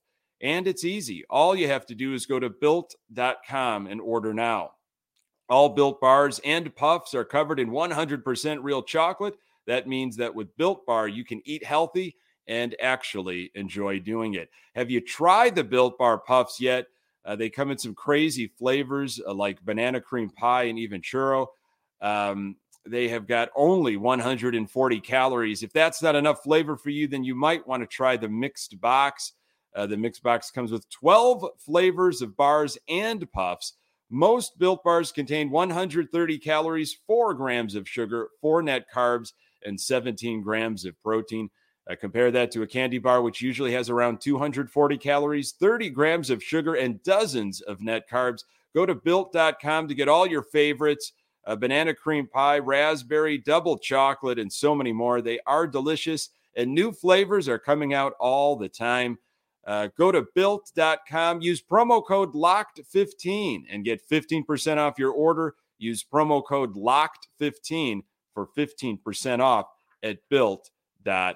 And 0.41 0.67
it's 0.67 0.85
easy. 0.85 1.23
All 1.29 1.55
you 1.55 1.67
have 1.67 1.85
to 1.87 1.95
do 1.95 2.13
is 2.13 2.25
go 2.25 2.39
to 2.39 2.49
built.com 2.49 3.87
and 3.87 4.01
order 4.01 4.33
now. 4.33 4.71
All 5.47 5.69
built 5.69 6.01
bars 6.01 6.39
and 6.43 6.75
puffs 6.75 7.13
are 7.13 7.25
covered 7.25 7.59
in 7.59 7.69
100% 7.69 8.59
real 8.63 8.81
chocolate. 8.81 9.35
That 9.67 9.87
means 9.87 10.15
that 10.17 10.33
with 10.33 10.55
Built 10.57 10.85
Bar, 10.85 11.07
you 11.07 11.23
can 11.23 11.41
eat 11.45 11.63
healthy 11.63 12.15
and 12.49 12.75
actually 12.81 13.51
enjoy 13.53 13.99
doing 13.99 14.33
it. 14.33 14.49
Have 14.75 14.89
you 14.89 14.99
tried 14.99 15.55
the 15.55 15.63
Built 15.63 15.97
Bar 15.97 16.17
puffs 16.17 16.59
yet? 16.59 16.87
Uh, 17.23 17.35
they 17.35 17.49
come 17.49 17.69
in 17.69 17.77
some 17.77 17.93
crazy 17.93 18.47
flavors 18.47 19.21
uh, 19.25 19.33
like 19.33 19.63
banana 19.63 20.01
cream 20.01 20.31
pie 20.31 20.63
and 20.63 20.79
even 20.79 20.99
churro. 20.99 21.45
Um, 22.01 22.55
they 22.87 23.07
have 23.09 23.27
got 23.27 23.49
only 23.55 23.97
140 23.97 24.99
calories. 25.01 25.61
If 25.61 25.71
that's 25.71 26.01
not 26.01 26.15
enough 26.15 26.41
flavor 26.41 26.75
for 26.75 26.89
you, 26.89 27.07
then 27.07 27.23
you 27.23 27.35
might 27.35 27.67
want 27.67 27.83
to 27.83 27.87
try 27.87 28.17
the 28.17 28.29
mixed 28.29 28.81
box. 28.81 29.33
Uh, 29.75 29.85
the 29.85 29.97
mixed 29.97 30.23
box 30.23 30.49
comes 30.49 30.71
with 30.71 30.89
12 30.89 31.45
flavors 31.59 32.23
of 32.23 32.35
bars 32.35 32.79
and 32.87 33.31
puffs. 33.31 33.73
Most 34.09 34.57
built 34.57 34.83
bars 34.83 35.11
contain 35.11 35.51
130 35.51 36.39
calories, 36.39 36.97
4 37.05 37.35
grams 37.35 37.75
of 37.75 37.87
sugar, 37.87 38.29
4 38.41 38.63
net 38.63 38.85
carbs, 38.91 39.33
and 39.63 39.79
17 39.79 40.41
grams 40.41 40.83
of 40.85 40.99
protein. 40.99 41.51
Uh, 41.89 41.95
compare 41.95 42.29
that 42.29 42.51
to 42.51 42.61
a 42.61 42.67
candy 42.67 42.99
bar, 42.99 43.21
which 43.21 43.41
usually 43.41 43.71
has 43.73 43.89
around 43.89 44.21
240 44.21 44.97
calories, 44.97 45.53
30 45.53 45.89
grams 45.89 46.29
of 46.29 46.43
sugar, 46.43 46.75
and 46.75 47.01
dozens 47.03 47.61
of 47.61 47.81
net 47.81 48.07
carbs. 48.09 48.43
Go 48.75 48.85
to 48.85 48.93
built.com 48.93 49.87
to 49.87 49.95
get 49.95 50.07
all 50.07 50.27
your 50.27 50.43
favorites 50.43 51.13
uh, 51.45 51.55
banana 51.55 51.93
cream 51.93 52.27
pie, 52.27 52.59
raspberry, 52.59 53.37
double 53.37 53.77
chocolate, 53.77 54.37
and 54.37 54.51
so 54.51 54.75
many 54.75 54.93
more. 54.93 55.21
They 55.21 55.39
are 55.47 55.65
delicious, 55.65 56.29
and 56.55 56.73
new 56.73 56.91
flavors 56.91 57.49
are 57.49 57.57
coming 57.57 57.93
out 57.93 58.13
all 58.19 58.55
the 58.55 58.69
time. 58.69 59.17
Uh, 59.65 59.87
go 59.97 60.11
to 60.11 60.27
built.com, 60.35 61.41
use 61.41 61.61
promo 61.61 62.05
code 62.05 62.33
LOCKED15 62.33 63.63
and 63.69 63.83
get 63.83 64.07
15% 64.07 64.77
off 64.77 64.99
your 64.99 65.11
order. 65.11 65.55
Use 65.79 66.03
promo 66.03 66.45
code 66.45 66.75
LOCKED15 66.75 68.01
for 68.33 68.47
15% 68.55 69.39
off 69.39 69.67
at 70.03 70.19
built.com. 70.29 71.35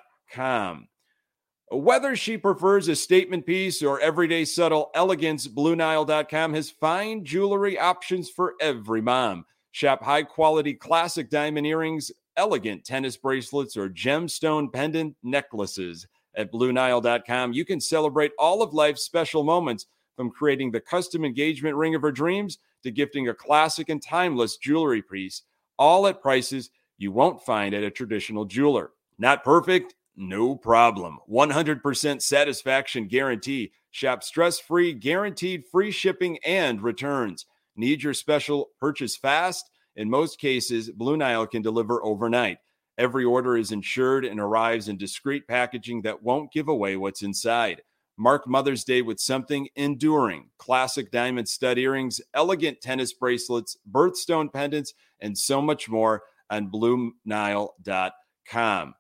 Whether 1.72 2.16
she 2.16 2.38
prefers 2.38 2.88
a 2.88 2.96
statement 2.96 3.46
piece 3.46 3.82
or 3.82 4.00
everyday 4.00 4.46
subtle 4.46 4.92
elegance, 4.94 5.48
BlueNile.com 5.48 6.54
has 6.54 6.70
fine 6.70 7.26
jewelry 7.26 7.80
options 7.80 8.30
for 8.30 8.54
every 8.62 9.02
mom. 9.02 9.46
Shop 9.72 10.04
high 10.04 10.22
quality 10.22 10.76
classic 10.76 11.32
diamond 11.32 11.66
earrings, 11.66 12.12
elegant 12.38 12.86
tennis 12.86 13.18
bracelets, 13.18 13.76
or 13.76 13.90
gemstone 13.90 14.72
pendant 14.72 15.16
necklaces 15.24 16.06
at 16.36 16.52
BlueNile.com. 16.52 17.54
You 17.54 17.66
can 17.66 17.82
celebrate 17.82 18.34
all 18.38 18.62
of 18.62 18.74
life's 18.74 19.04
special 19.04 19.44
moments 19.44 19.88
from 20.16 20.30
creating 20.30 20.72
the 20.72 20.80
custom 20.80 21.26
engagement 21.26 21.76
ring 21.76 21.96
of 21.96 22.02
her 22.04 22.12
dreams 22.12 22.60
to 22.84 22.92
gifting 22.92 23.30
a 23.30 23.34
classic 23.34 23.90
and 23.90 24.02
timeless 24.02 24.58
jewelry 24.58 25.02
piece, 25.02 25.42
all 25.80 26.06
at 26.06 26.22
prices 26.22 26.70
you 26.98 27.12
won't 27.12 27.44
find 27.44 27.74
at 27.74 27.84
a 27.84 27.90
traditional 27.90 28.46
jeweler. 28.46 28.92
Not 29.18 29.44
perfect? 29.44 29.96
No 30.16 30.56
problem. 30.56 31.20
100% 31.30 32.22
satisfaction 32.22 33.08
guarantee. 33.08 33.72
Shop 33.92 34.24
stress 34.24 34.60
free, 34.60 34.94
guaranteed 34.94 35.66
free 35.72 35.92
shipping 35.92 36.38
and 36.46 36.82
returns. 36.82 37.46
Need 37.76 38.04
your 38.04 38.14
special 38.14 38.70
purchase 38.80 39.18
fast? 39.18 39.70
In 39.96 40.10
most 40.10 40.40
cases, 40.40 40.90
Blue 40.92 41.18
Nile 41.18 41.48
can 41.48 41.62
deliver 41.62 42.04
overnight. 42.04 42.58
Every 42.98 43.26
order 43.26 43.58
is 43.58 43.72
insured 43.72 44.26
and 44.26 44.40
arrives 44.40 44.88
in 44.88 44.98
discreet 44.98 45.48
packaging 45.48 46.04
that 46.04 46.22
won't 46.22 46.52
give 46.52 46.68
away 46.68 46.96
what's 46.96 47.24
inside. 47.24 47.82
Mark 48.18 48.48
Mother's 48.48 48.84
Day 48.84 49.02
with 49.02 49.20
something 49.20 49.68
enduring 49.76 50.50
classic 50.60 51.10
diamond 51.12 51.50
stud 51.50 51.80
earrings, 51.80 52.22
elegant 52.36 52.82
tennis 52.82 53.14
bracelets, 53.14 53.76
birthstone 53.92 54.54
pendants, 54.54 54.94
and 55.20 55.36
so 55.36 55.60
much 55.60 55.90
more 55.90 56.22
on 56.52 56.70
BlueNile.com. 56.70 58.94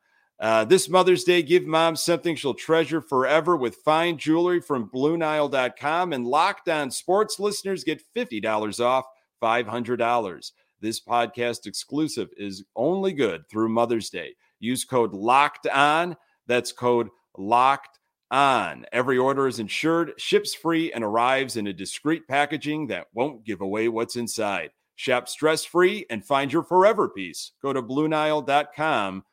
Uh, 0.43 0.65
this 0.65 0.89
Mother's 0.89 1.23
Day, 1.23 1.41
give 1.41 1.65
mom 1.65 1.95
something 1.95 2.35
she'll 2.35 2.53
treasure 2.53 2.99
forever 2.99 3.55
with 3.55 3.77
fine 3.77 4.17
jewelry 4.17 4.59
from 4.59 4.89
BlueNile.com. 4.89 6.11
And 6.11 6.27
Locked 6.27 6.67
On 6.67 6.91
Sports 6.91 7.39
listeners 7.39 7.85
get 7.85 8.03
$50 8.13 8.83
off 8.83 9.05
$500. 9.41 10.51
This 10.81 10.99
podcast 10.99 11.65
exclusive 11.65 12.27
is 12.35 12.65
only 12.75 13.13
good 13.13 13.47
through 13.49 13.69
Mother's 13.69 14.09
Day. 14.09 14.35
Use 14.59 14.83
code 14.83 15.13
LOCKED 15.13 15.69
ON. 15.73 16.17
That's 16.45 16.73
code 16.73 17.07
LOCKED 17.37 17.99
ON. 18.29 18.85
Every 18.91 19.17
order 19.17 19.47
is 19.47 19.59
insured, 19.59 20.11
ships 20.17 20.53
free, 20.53 20.91
and 20.91 21.05
arrives 21.05 21.55
in 21.55 21.67
a 21.67 21.73
discreet 21.73 22.27
packaging 22.27 22.87
that 22.87 23.07
won't 23.13 23.45
give 23.45 23.61
away 23.61 23.87
what's 23.87 24.17
inside. 24.17 24.71
Shop 24.95 25.29
stress 25.29 25.63
free 25.63 26.05
and 26.09 26.25
find 26.25 26.51
your 26.51 26.63
forever 26.63 27.07
piece. 27.07 27.53
Go 27.61 27.71
to 27.71 27.81
BlueNile.com 27.81 29.23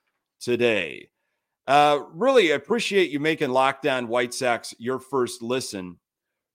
today. 0.41 1.11
Uh, 1.67 2.01
really 2.13 2.51
appreciate 2.51 3.11
you 3.11 3.21
making 3.21 3.51
Locked 3.51 3.87
On 3.87 4.09
White 4.09 4.35
Sox 4.35 4.75
your 4.79 4.99
first 4.99 5.43
listen. 5.43 5.99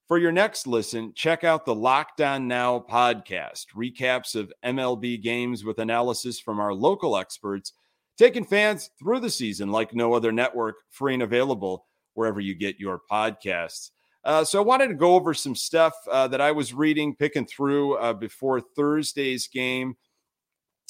For 0.07 0.17
your 0.17 0.31
next 0.31 0.67
listen, 0.67 1.13
check 1.15 1.43
out 1.43 1.65
the 1.65 1.73
Lockdown 1.73 2.43
Now 2.43 2.79
podcast, 2.79 3.67
recaps 3.75 4.35
of 4.35 4.53
MLB 4.63 5.21
games 5.21 5.63
with 5.63 5.79
analysis 5.79 6.39
from 6.39 6.59
our 6.59 6.73
local 6.73 7.17
experts, 7.17 7.73
taking 8.17 8.45
fans 8.45 8.91
through 8.99 9.21
the 9.21 9.29
season 9.29 9.71
like 9.71 9.95
no 9.95 10.13
other 10.13 10.31
network, 10.31 10.75
free 10.89 11.15
and 11.15 11.23
available 11.23 11.87
wherever 12.13 12.39
you 12.39 12.53
get 12.53 12.79
your 12.79 13.01
podcasts. 13.09 13.91
Uh, 14.23 14.43
so 14.43 14.59
I 14.59 14.65
wanted 14.65 14.87
to 14.87 14.95
go 14.95 15.15
over 15.15 15.33
some 15.33 15.55
stuff 15.55 15.93
uh, 16.11 16.27
that 16.27 16.41
I 16.41 16.51
was 16.51 16.73
reading, 16.73 17.15
picking 17.15 17.45
through 17.45 17.95
uh, 17.97 18.13
before 18.13 18.59
Thursday's 18.59 19.47
game 19.47 19.95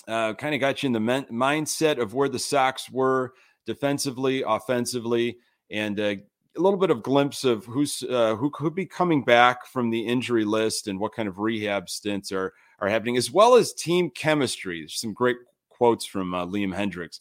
uh, 0.07 0.33
kind 0.33 0.53
of 0.53 0.61
got 0.61 0.83
you 0.83 0.87
in 0.87 0.93
the 0.93 0.99
men- 0.99 1.25
mindset 1.31 1.99
of 1.99 2.13
where 2.13 2.29
the 2.29 2.39
Sox 2.39 2.89
were 2.89 3.33
defensively, 3.65 4.43
offensively, 4.45 5.37
and 5.71 5.99
uh, 5.99 6.15
a 6.57 6.61
little 6.61 6.79
bit 6.79 6.91
of 6.91 7.03
glimpse 7.03 7.43
of 7.43 7.65
who's 7.65 8.03
uh, 8.09 8.35
who 8.35 8.49
could 8.51 8.75
be 8.75 8.85
coming 8.85 9.23
back 9.23 9.65
from 9.65 9.89
the 9.89 10.05
injury 10.05 10.45
list 10.45 10.87
and 10.87 10.99
what 10.99 11.13
kind 11.13 11.27
of 11.27 11.39
rehab 11.39 11.89
stints 11.89 12.31
are 12.31 12.53
are 12.79 12.87
happening, 12.87 13.17
as 13.17 13.31
well 13.31 13.55
as 13.55 13.73
team 13.73 14.09
chemistry. 14.09 14.81
There's 14.81 14.99
some 14.99 15.13
great 15.13 15.37
quotes 15.69 16.05
from 16.05 16.33
uh, 16.33 16.45
Liam 16.45 16.73
Hendriks. 16.73 17.19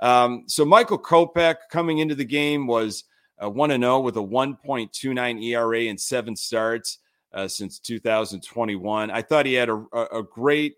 Um, 0.00 0.44
so 0.46 0.64
Michael 0.64 0.98
Kopech 0.98 1.56
coming 1.70 1.98
into 1.98 2.14
the 2.14 2.24
game 2.24 2.66
was 2.66 3.04
uh, 3.42 3.48
one 3.48 3.70
and 3.70 3.82
zero 3.82 3.96
oh 3.96 4.00
with 4.00 4.16
a 4.16 4.20
1.29 4.20 5.42
ERA 5.42 5.80
and 5.82 6.00
seven 6.00 6.36
starts 6.36 6.98
uh, 7.32 7.48
since 7.48 7.78
2021. 7.78 9.10
I 9.10 9.22
thought 9.22 9.46
he 9.46 9.54
had 9.54 9.68
a, 9.68 9.84
a 10.12 10.22
great 10.22 10.76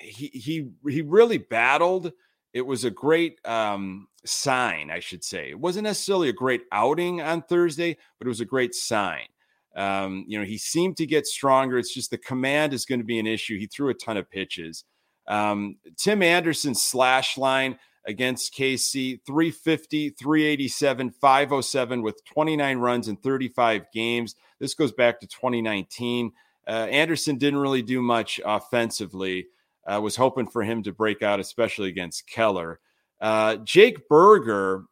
he 0.00 0.28
he 0.28 0.68
he 0.88 1.02
really 1.02 1.38
battled. 1.38 2.12
It 2.52 2.66
was 2.66 2.84
a 2.84 2.90
great 2.90 3.38
um, 3.46 4.08
sign, 4.24 4.90
I 4.90 5.00
should 5.00 5.24
say. 5.24 5.50
It 5.50 5.58
wasn't 5.58 5.84
necessarily 5.84 6.28
a 6.28 6.34
great 6.34 6.62
outing 6.70 7.22
on 7.22 7.42
Thursday, 7.42 7.96
but 8.18 8.26
it 8.26 8.28
was 8.28 8.40
a 8.40 8.46
great 8.46 8.74
sign. 8.74 9.26
Um, 9.74 10.24
you 10.28 10.38
know, 10.38 10.44
he 10.44 10.58
seemed 10.58 10.98
to 10.98 11.06
get 11.06 11.26
stronger. 11.26 11.78
It's 11.78 11.94
just 11.94 12.10
the 12.10 12.18
command 12.18 12.74
is 12.74 12.84
going 12.84 13.00
to 13.00 13.06
be 13.06 13.18
an 13.18 13.26
issue. 13.26 13.58
He 13.58 13.66
threw 13.66 13.88
a 13.88 13.94
ton 13.94 14.18
of 14.18 14.30
pitches. 14.30 14.84
Um, 15.26 15.76
Tim 15.96 16.22
Anderson's 16.22 16.82
slash 16.82 17.38
line 17.38 17.78
against 18.06 18.54
KC 18.54 19.20
350, 19.24 20.10
387, 20.10 21.10
507 21.10 22.02
with 22.02 22.24
29 22.24 22.78
runs 22.78 23.08
in 23.08 23.16
35 23.16 23.86
games. 23.92 24.34
This 24.58 24.74
goes 24.74 24.92
back 24.92 25.20
to 25.20 25.26
2019. 25.26 26.32
Uh, 26.66 26.70
Anderson 26.70 27.38
didn't 27.38 27.60
really 27.60 27.82
do 27.82 28.02
much 28.02 28.40
offensively. 28.44 29.46
I 29.86 29.98
was 29.98 30.16
hoping 30.16 30.46
for 30.46 30.62
him 30.62 30.82
to 30.84 30.92
break 30.92 31.22
out, 31.22 31.40
especially 31.40 31.88
against 31.88 32.26
Keller. 32.28 32.80
Uh, 33.20 33.56
Jake 33.56 34.08
Burger 34.08 34.84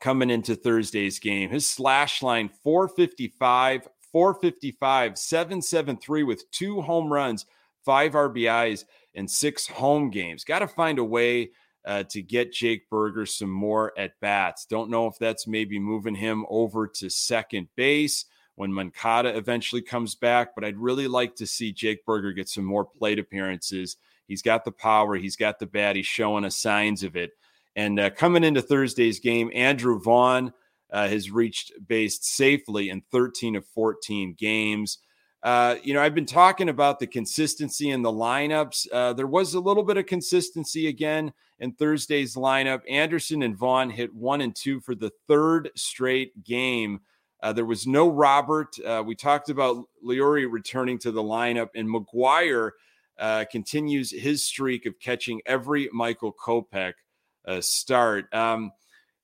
coming 0.00 0.30
into 0.30 0.54
Thursday's 0.54 1.18
game, 1.18 1.50
his 1.50 1.68
slash 1.68 2.22
line 2.22 2.50
455, 2.62 3.88
455, 4.12 5.18
773 5.18 6.22
with 6.22 6.50
two 6.50 6.80
home 6.80 7.12
runs, 7.12 7.46
five 7.84 8.12
RBIs, 8.12 8.84
and 9.14 9.30
six 9.30 9.66
home 9.66 10.10
games. 10.10 10.44
Got 10.44 10.60
to 10.60 10.68
find 10.68 10.98
a 10.98 11.04
way 11.04 11.50
uh, 11.84 12.04
to 12.10 12.22
get 12.22 12.52
Jake 12.52 12.88
Burger 12.90 13.26
some 13.26 13.50
more 13.50 13.92
at 13.98 14.12
bats. 14.20 14.66
Don't 14.66 14.90
know 14.90 15.06
if 15.06 15.18
that's 15.18 15.46
maybe 15.46 15.78
moving 15.78 16.14
him 16.14 16.44
over 16.48 16.86
to 16.86 17.08
second 17.08 17.68
base 17.76 18.26
when 18.58 18.72
Moncada 18.72 19.36
eventually 19.36 19.80
comes 19.80 20.16
back. 20.16 20.54
But 20.56 20.64
I'd 20.64 20.76
really 20.76 21.06
like 21.06 21.36
to 21.36 21.46
see 21.46 21.72
Jake 21.72 22.04
Burger 22.04 22.32
get 22.32 22.48
some 22.48 22.64
more 22.64 22.84
plate 22.84 23.20
appearances. 23.20 23.96
He's 24.26 24.42
got 24.42 24.64
the 24.64 24.72
power, 24.72 25.14
he's 25.14 25.36
got 25.36 25.60
the 25.60 25.66
bat, 25.66 25.94
he's 25.94 26.06
showing 26.06 26.44
us 26.44 26.56
signs 26.56 27.04
of 27.04 27.16
it. 27.16 27.30
And 27.76 28.00
uh, 28.00 28.10
coming 28.10 28.42
into 28.42 28.60
Thursday's 28.60 29.20
game, 29.20 29.50
Andrew 29.54 30.00
Vaughn 30.00 30.52
uh, 30.90 31.06
has 31.06 31.30
reached 31.30 31.72
base 31.86 32.18
safely 32.20 32.90
in 32.90 33.02
13 33.12 33.54
of 33.54 33.64
14 33.66 34.34
games. 34.36 34.98
Uh, 35.40 35.76
you 35.84 35.94
know, 35.94 36.02
I've 36.02 36.16
been 36.16 36.26
talking 36.26 36.68
about 36.68 36.98
the 36.98 37.06
consistency 37.06 37.90
in 37.90 38.02
the 38.02 38.10
lineups. 38.10 38.88
Uh, 38.92 39.12
there 39.12 39.28
was 39.28 39.54
a 39.54 39.60
little 39.60 39.84
bit 39.84 39.96
of 39.96 40.06
consistency 40.06 40.88
again 40.88 41.32
in 41.60 41.72
Thursday's 41.72 42.34
lineup. 42.34 42.82
Anderson 42.90 43.44
and 43.44 43.56
Vaughn 43.56 43.88
hit 43.88 44.12
one 44.12 44.40
and 44.40 44.54
two 44.54 44.80
for 44.80 44.96
the 44.96 45.12
third 45.28 45.70
straight 45.76 46.42
game. 46.42 47.00
Uh, 47.40 47.52
there 47.52 47.64
was 47.64 47.86
no 47.86 48.08
Robert. 48.08 48.78
Uh, 48.84 49.02
we 49.04 49.14
talked 49.14 49.48
about 49.48 49.84
Leury 50.04 50.50
returning 50.50 50.98
to 50.98 51.10
the 51.10 51.22
lineup, 51.22 51.68
and 51.74 51.88
McGuire 51.88 52.70
uh, 53.18 53.44
continues 53.50 54.10
his 54.10 54.44
streak 54.44 54.86
of 54.86 54.98
catching 54.98 55.40
every 55.46 55.88
Michael 55.92 56.32
Kopech 56.32 56.94
uh, 57.46 57.60
start. 57.60 58.32
Um, 58.34 58.72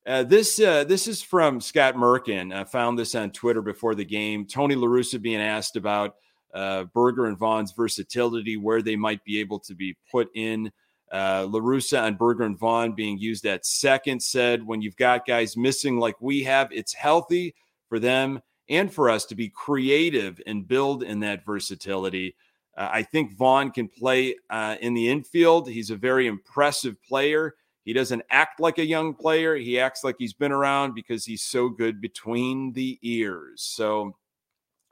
uh, 0.06 0.22
this 0.22 0.60
uh, 0.60 0.84
this 0.84 1.08
is 1.08 1.22
from 1.22 1.60
Scott 1.60 1.94
Merkin. 1.94 2.54
I 2.54 2.64
found 2.64 2.98
this 2.98 3.14
on 3.14 3.30
Twitter 3.30 3.62
before 3.62 3.94
the 3.94 4.04
game. 4.04 4.46
Tony 4.46 4.74
La 4.74 4.86
Russa 4.86 5.20
being 5.20 5.40
asked 5.40 5.76
about 5.76 6.16
Burger 6.52 7.26
and 7.26 7.38
Vaughn's 7.38 7.72
versatility, 7.72 8.56
where 8.56 8.82
they 8.82 8.96
might 8.96 9.24
be 9.24 9.40
able 9.40 9.58
to 9.60 9.74
be 9.74 9.96
put 10.10 10.28
in. 10.34 10.70
Uh, 11.12 11.46
La 11.48 11.60
Russa 11.60 12.06
and 12.06 12.18
Burger 12.18 12.42
and 12.44 12.58
Vaughn 12.58 12.92
being 12.92 13.18
used 13.18 13.46
at 13.46 13.64
second 13.64 14.20
said, 14.20 14.66
when 14.66 14.82
you've 14.82 14.96
got 14.96 15.26
guys 15.26 15.56
missing 15.56 15.98
like 15.98 16.20
we 16.20 16.42
have, 16.42 16.68
it's 16.72 16.92
healthy 16.92 17.54
for 17.88 17.98
them 17.98 18.40
and 18.68 18.92
for 18.92 19.10
us 19.10 19.24
to 19.26 19.34
be 19.34 19.48
creative 19.48 20.40
and 20.46 20.66
build 20.66 21.02
in 21.02 21.20
that 21.20 21.44
versatility. 21.44 22.34
Uh, 22.76 22.88
I 22.92 23.02
think 23.02 23.36
Vaughn 23.36 23.70
can 23.70 23.88
play 23.88 24.36
uh, 24.50 24.76
in 24.80 24.94
the 24.94 25.08
infield. 25.08 25.68
He's 25.68 25.90
a 25.90 25.96
very 25.96 26.26
impressive 26.26 27.00
player. 27.02 27.54
He 27.84 27.92
doesn't 27.92 28.22
act 28.30 28.60
like 28.60 28.78
a 28.78 28.86
young 28.86 29.14
player. 29.14 29.56
He 29.56 29.78
acts 29.78 30.02
like 30.02 30.16
he's 30.18 30.32
been 30.32 30.52
around 30.52 30.94
because 30.94 31.24
he's 31.24 31.42
so 31.42 31.68
good 31.68 32.00
between 32.00 32.72
the 32.72 32.98
ears. 33.02 33.62
So, 33.62 34.16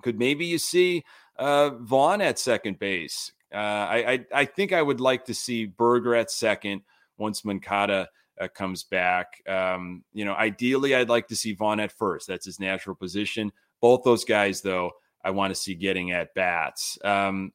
could 0.02 0.18
maybe 0.18 0.44
you 0.44 0.58
see 0.58 1.04
uh, 1.38 1.70
Vaughn 1.80 2.20
at 2.20 2.38
second 2.38 2.78
base? 2.78 3.32
Uh, 3.52 3.56
I, 3.56 4.12
I, 4.12 4.26
I 4.34 4.44
think 4.44 4.72
I 4.72 4.82
would 4.82 5.00
like 5.00 5.25
to 5.26 5.34
see 5.34 5.66
Burger 5.66 6.14
at 6.14 6.30
second 6.30 6.82
once 7.16 7.44
Moncada 7.44 8.08
uh, 8.42 8.49
comes 8.49 8.84
back. 8.84 9.42
Um, 9.49 10.02
you 10.12 10.25
know, 10.25 10.34
ideally, 10.34 10.94
I'd 10.94 11.08
like 11.08 11.28
to 11.28 11.37
see 11.37 11.54
Vaughn 11.54 11.80
at 11.80 11.92
first. 11.92 12.26
That's 12.26 12.46
his 12.46 12.58
natural 12.58 12.96
position. 12.96 13.52
Both 13.80 14.02
those 14.04 14.25
guys, 14.25 14.61
though, 14.61 14.92
I 15.25 15.30
want 15.30 15.54
to 15.54 15.61
see 15.61 15.75
getting 15.75 16.11
at 16.11 16.34
bats. 16.34 16.99
Um, 17.04 17.52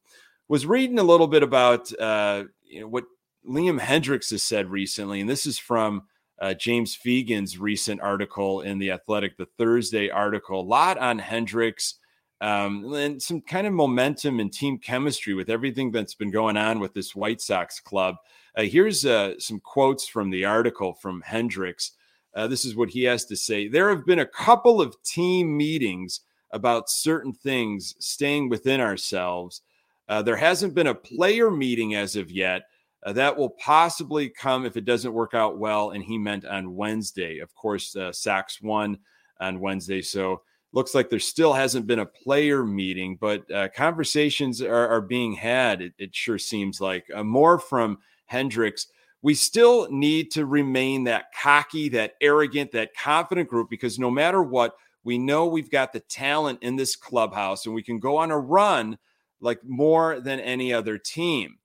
was 0.48 0.64
reading 0.64 0.98
a 0.98 1.04
little 1.04 1.26
bit 1.26 1.42
about 1.42 1.92
uh, 2.00 2.44
you 2.64 2.80
know, 2.80 2.88
what 2.88 3.04
Liam 3.46 3.78
Hendriks 3.78 4.30
has 4.30 4.42
said 4.42 4.70
recently, 4.70 5.20
and 5.20 5.28
this 5.28 5.46
is 5.46 5.58
from 5.58 6.04
uh, 6.40 6.54
James 6.54 6.94
Fegan's 6.94 7.58
recent 7.58 8.00
article 8.00 8.62
in 8.62 8.78
the 8.78 8.92
Athletic, 8.92 9.36
the 9.36 9.48
Thursday 9.58 10.08
article. 10.08 10.60
A 10.60 10.62
lot 10.62 10.96
on 10.98 11.18
Hendriks 11.18 11.94
um, 12.40 12.92
and 12.94 13.20
some 13.20 13.40
kind 13.40 13.66
of 13.66 13.72
momentum 13.72 14.40
and 14.40 14.52
team 14.52 14.78
chemistry 14.78 15.34
with 15.34 15.50
everything 15.50 15.90
that's 15.90 16.14
been 16.14 16.30
going 16.30 16.56
on 16.56 16.78
with 16.78 16.94
this 16.94 17.14
White 17.14 17.40
Sox 17.40 17.80
club. 17.80 18.16
Uh, 18.56 18.62
here's 18.62 19.04
uh, 19.04 19.34
some 19.38 19.60
quotes 19.60 20.06
from 20.06 20.30
the 20.30 20.44
article 20.44 20.94
from 20.94 21.22
Hendriks. 21.22 21.92
Uh, 22.34 22.46
this 22.46 22.64
is 22.64 22.76
what 22.76 22.90
he 22.90 23.04
has 23.04 23.24
to 23.24 23.36
say. 23.36 23.68
There 23.68 23.88
have 23.88 24.06
been 24.06 24.20
a 24.20 24.26
couple 24.26 24.80
of 24.80 25.00
team 25.02 25.56
meetings 25.56 26.20
about 26.52 26.90
certain 26.90 27.32
things 27.32 27.94
staying 27.98 28.48
within 28.48 28.80
ourselves. 28.80 29.62
Uh, 30.08 30.22
there 30.22 30.36
hasn't 30.36 30.74
been 30.74 30.86
a 30.86 30.94
player 30.94 31.50
meeting 31.50 31.94
as 31.94 32.16
of 32.16 32.30
yet. 32.30 32.62
Uh, 33.04 33.12
that 33.12 33.36
will 33.36 33.50
possibly 33.50 34.28
come 34.28 34.64
if 34.64 34.76
it 34.76 34.84
doesn't 34.84 35.12
work 35.12 35.34
out 35.34 35.58
well. 35.58 35.90
And 35.90 36.02
he 36.02 36.18
meant 36.18 36.44
on 36.44 36.74
Wednesday. 36.74 37.38
Of 37.38 37.54
course, 37.54 37.94
uh, 37.94 38.12
Sox 38.12 38.60
won 38.60 38.98
on 39.40 39.60
Wednesday. 39.60 40.02
So 40.02 40.42
looks 40.72 40.94
like 40.94 41.08
there 41.08 41.18
still 41.18 41.52
hasn't 41.52 41.86
been 41.86 41.98
a 41.98 42.06
player 42.06 42.64
meeting, 42.64 43.16
but 43.20 43.50
uh, 43.50 43.68
conversations 43.74 44.60
are, 44.60 44.88
are, 44.88 45.00
being 45.00 45.32
had. 45.32 45.80
It, 45.80 45.94
it, 45.98 46.14
sure 46.14 46.38
seems 46.38 46.80
like 46.80 47.06
uh, 47.14 47.24
more 47.24 47.58
from 47.58 47.98
Hendriks. 48.30 48.86
We 49.22 49.34
still 49.34 49.90
need 49.90 50.30
to 50.32 50.46
remain 50.46 51.04
that 51.04 51.26
cocky, 51.40 51.88
that 51.90 52.14
arrogant, 52.20 52.72
that 52.72 52.94
confident 52.94 53.48
group 53.48 53.70
because 53.70 53.98
no 53.98 54.10
matter 54.10 54.42
what, 54.42 54.76
we 55.04 55.18
know 55.18 55.46
we've 55.46 55.70
got 55.70 55.92
the 55.92 56.00
talent 56.00 56.62
in 56.62 56.76
this 56.76 56.94
clubhouse 56.94 57.64
and 57.64 57.74
we 57.74 57.82
can 57.82 57.98
go 57.98 58.18
on 58.18 58.30
a 58.30 58.38
run 58.38 58.98
like 59.40 59.60
more 59.64 60.20
than 60.20 60.40
any 60.40 60.72
other 60.72 60.98
team. 60.98 61.56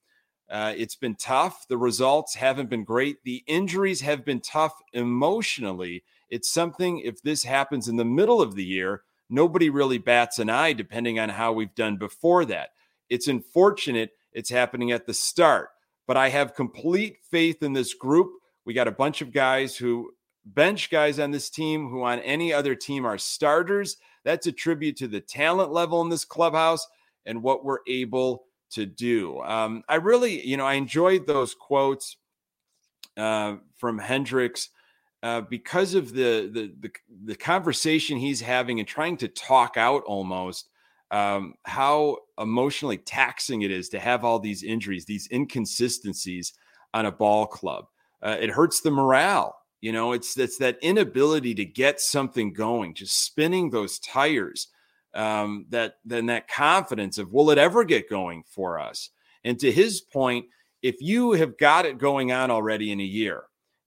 Uh, 0.49 0.73
it's 0.75 0.95
been 0.95 1.15
tough. 1.15 1.67
The 1.67 1.77
results 1.77 2.35
haven't 2.35 2.69
been 2.69 2.83
great. 2.83 3.17
The 3.23 3.43
injuries 3.47 4.01
have 4.01 4.23
been 4.23 4.39
tough 4.39 4.73
emotionally. 4.93 6.03
It's 6.33 6.51
something, 6.51 6.97
if 6.97 7.21
this 7.21 7.43
happens 7.43 7.87
in 7.87 7.95
the 7.95 8.03
middle 8.03 8.41
of 8.41 8.55
the 8.55 8.63
year, 8.63 9.03
nobody 9.29 9.69
really 9.69 9.99
bats 9.99 10.39
an 10.39 10.49
eye, 10.49 10.73
depending 10.73 11.19
on 11.19 11.29
how 11.29 11.53
we've 11.53 11.75
done 11.75 11.97
before 11.97 12.43
that. 12.45 12.69
It's 13.07 13.27
unfortunate 13.27 14.13
it's 14.31 14.49
happening 14.49 14.91
at 14.91 15.05
the 15.05 15.13
start, 15.13 15.69
but 16.07 16.17
I 16.17 16.29
have 16.29 16.55
complete 16.55 17.17
faith 17.29 17.61
in 17.61 17.73
this 17.73 17.93
group. 17.93 18.31
We 18.65 18.73
got 18.73 18.87
a 18.87 18.91
bunch 18.91 19.21
of 19.21 19.31
guys 19.31 19.77
who 19.77 20.09
bench 20.43 20.89
guys 20.89 21.19
on 21.19 21.29
this 21.29 21.51
team 21.51 21.87
who 21.87 22.03
on 22.03 22.17
any 22.21 22.51
other 22.51 22.73
team 22.73 23.05
are 23.05 23.19
starters. 23.19 23.97
That's 24.23 24.47
a 24.47 24.51
tribute 24.51 24.97
to 24.97 25.07
the 25.07 25.21
talent 25.21 25.71
level 25.71 26.01
in 26.01 26.09
this 26.09 26.25
clubhouse 26.25 26.87
and 27.27 27.43
what 27.43 27.63
we're 27.63 27.85
able 27.87 28.45
to 28.71 28.87
do. 28.87 29.39
Um, 29.41 29.83
I 29.87 29.97
really, 29.97 30.43
you 30.43 30.57
know, 30.57 30.65
I 30.65 30.73
enjoyed 30.73 31.27
those 31.27 31.53
quotes 31.53 32.17
uh, 33.17 33.57
from 33.77 33.99
Hendriks 33.99 34.69
uh, 35.23 35.39
because 35.41 35.93
of 35.93 36.13
the, 36.13 36.49
the, 36.51 36.73
the 36.81 36.91
the 37.25 37.35
conversation 37.35 38.17
he's 38.17 38.41
having 38.41 38.79
and 38.79 38.87
trying 38.87 39.15
to 39.15 39.29
talk 39.29 39.77
out 39.77 40.03
almost 40.03 40.67
um, 41.11 41.53
how 41.63 42.17
emotionally 42.37 42.97
taxing 42.97 43.61
it 43.61 43.71
is 43.71 43.87
to 43.87 43.99
have 43.99 44.25
all 44.25 44.37
these 44.37 44.63
injuries, 44.63 45.05
these 45.05 45.29
inconsistencies 45.31 46.53
on 46.93 47.05
a 47.05 47.11
ball 47.11 47.45
club. 47.45 47.85
Uh, 48.21 48.35
it 48.39 48.49
hurts 48.49 48.81
the 48.81 48.91
morale. 48.91 49.55
You 49.79 49.93
know, 49.93 50.11
it's 50.11 50.37
it's 50.37 50.57
that 50.57 50.77
inability 50.81 51.55
to 51.55 51.65
get 51.65 52.01
something 52.01 52.51
going, 52.51 52.93
just 52.93 53.23
spinning 53.23 53.69
those 53.69 53.99
tires. 53.99 54.67
Um, 55.13 55.67
that 55.69 55.95
then 56.03 56.25
that 56.25 56.49
confidence 56.49 57.17
of 57.17 57.31
will 57.31 57.51
it 57.51 57.57
ever 57.57 57.85
get 57.85 58.09
going 58.09 58.43
for 58.45 58.77
us? 58.77 59.09
And 59.45 59.57
to 59.59 59.71
his 59.71 60.01
point, 60.01 60.47
if 60.81 60.95
you 60.99 61.31
have 61.33 61.57
got 61.57 61.85
it 61.85 61.97
going 61.97 62.31
on 62.33 62.51
already 62.51 62.91
in 62.91 62.99
a 62.99 63.03
year, 63.03 63.43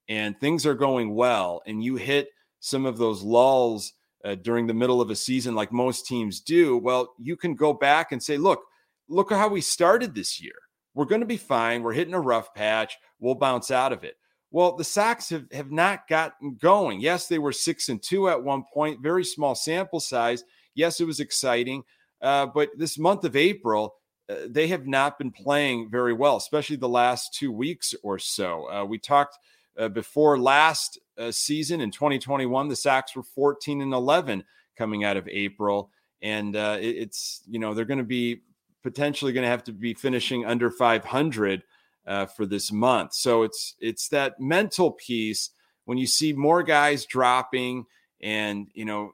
and 0.09 0.39
things 0.39 0.67
are 0.67 0.75
going 0.75 1.15
well 1.15 1.63
and 1.67 1.83
you 1.83 1.97
hit 1.97 2.29
some 2.61 2.87
of 2.87 2.99
those 2.99 3.23
lulls 3.23 3.93
uh, 4.25 4.35
during 4.37 4.67
the 4.67 4.75
middle 4.75 5.01
of 5.01 5.11
a 5.11 5.17
season 5.17 5.55
like 5.55 5.73
most 5.73 6.07
teams 6.07 6.41
do 6.41 6.79
well 6.79 7.15
you 7.19 7.37
can 7.37 7.55
go 7.55 7.73
back 7.73 8.13
and 8.13 8.23
say 8.23 8.37
look 8.37 8.61
look 9.09 9.31
how 9.31 9.49
we 9.49 9.61
started 9.61 10.15
this 10.15 10.41
year. 10.41 10.55
We're 10.95 11.05
going 11.05 11.21
to 11.21 11.27
be 11.27 11.37
fine. 11.37 11.83
We're 11.83 11.93
hitting 11.93 12.15
a 12.15 12.21
rough 12.21 12.55
patch. 12.55 12.97
We'll 13.21 13.35
bounce 13.35 13.71
out 13.71 13.93
of 13.93 14.05
it. 14.05 14.17
Well 14.51 14.77
the 14.77 14.85
sox 14.85 15.29
have, 15.31 15.47
have 15.53 15.71
not 15.71 16.09
gotten 16.09 16.57
going. 16.61 17.01
Yes 17.01 17.27
they 17.27 17.39
were 17.39 17.53
six 17.53 17.89
and 17.89 18.03
two 18.03 18.29
at 18.29 18.43
one 18.43 18.65
point 18.73 19.03
very 19.03 19.25
small 19.25 19.55
sample 19.55 20.01
size. 20.01 20.45
Yes 20.75 21.01
it 21.01 21.07
was 21.07 21.21
exciting 21.21 21.83
uh, 22.23 22.47
but 22.47 22.71
this 22.77 22.99
month 22.99 23.25
of 23.25 23.37
april 23.37 23.97
uh, 24.31 24.35
they 24.49 24.69
have 24.69 24.87
not 24.87 25.19
been 25.19 25.31
playing 25.31 25.91
very 25.91 26.15
well 26.15 26.37
especially 26.37 26.77
the 26.77 26.89
last 26.89 27.35
two 27.35 27.53
weeks 27.53 27.95
or 28.03 28.19
so. 28.19 28.71
Uh, 28.71 28.85
we 28.85 28.99
talked 28.99 29.37
uh, 29.79 29.89
before 29.89 30.39
last 30.39 30.99
uh, 31.19 31.31
season 31.31 31.81
in 31.81 31.91
2021, 31.91 32.69
the 32.69 32.77
Sox 32.77 33.15
were 33.15 33.23
14 33.23 33.81
and 33.81 33.93
11 33.93 34.45
coming 34.77 35.05
out 35.05 35.17
of 35.17 35.29
April, 35.29 35.91
and 36.23 36.57
uh, 36.57 36.77
it, 36.81 36.97
it's 36.97 37.43
you 37.47 37.59
know 37.59 37.75
they're 37.75 37.85
going 37.85 37.99
to 37.99 38.05
be 38.05 38.43
potentially 38.83 39.33
going 39.33 39.45
to 39.45 39.51
have 39.51 39.65
to 39.65 39.73
be 39.73 39.95
finishing 39.95 40.45
under 40.47 40.71
500 40.71 41.63
uh, 42.07 42.27
for 42.27 42.47
this 42.47 42.71
month. 42.71 43.15
So 43.15 43.43
it's 43.43 43.75
it's 43.81 44.09
that 44.09 44.39
mental 44.41 44.93
piece 44.93 45.51
when 45.85 45.99
you 45.99 46.07
see 46.07 46.33
more 46.33 46.63
guys 46.63 47.05
dropping 47.05 47.87
and 48.21 48.69
you 48.75 48.85
know 48.85 49.13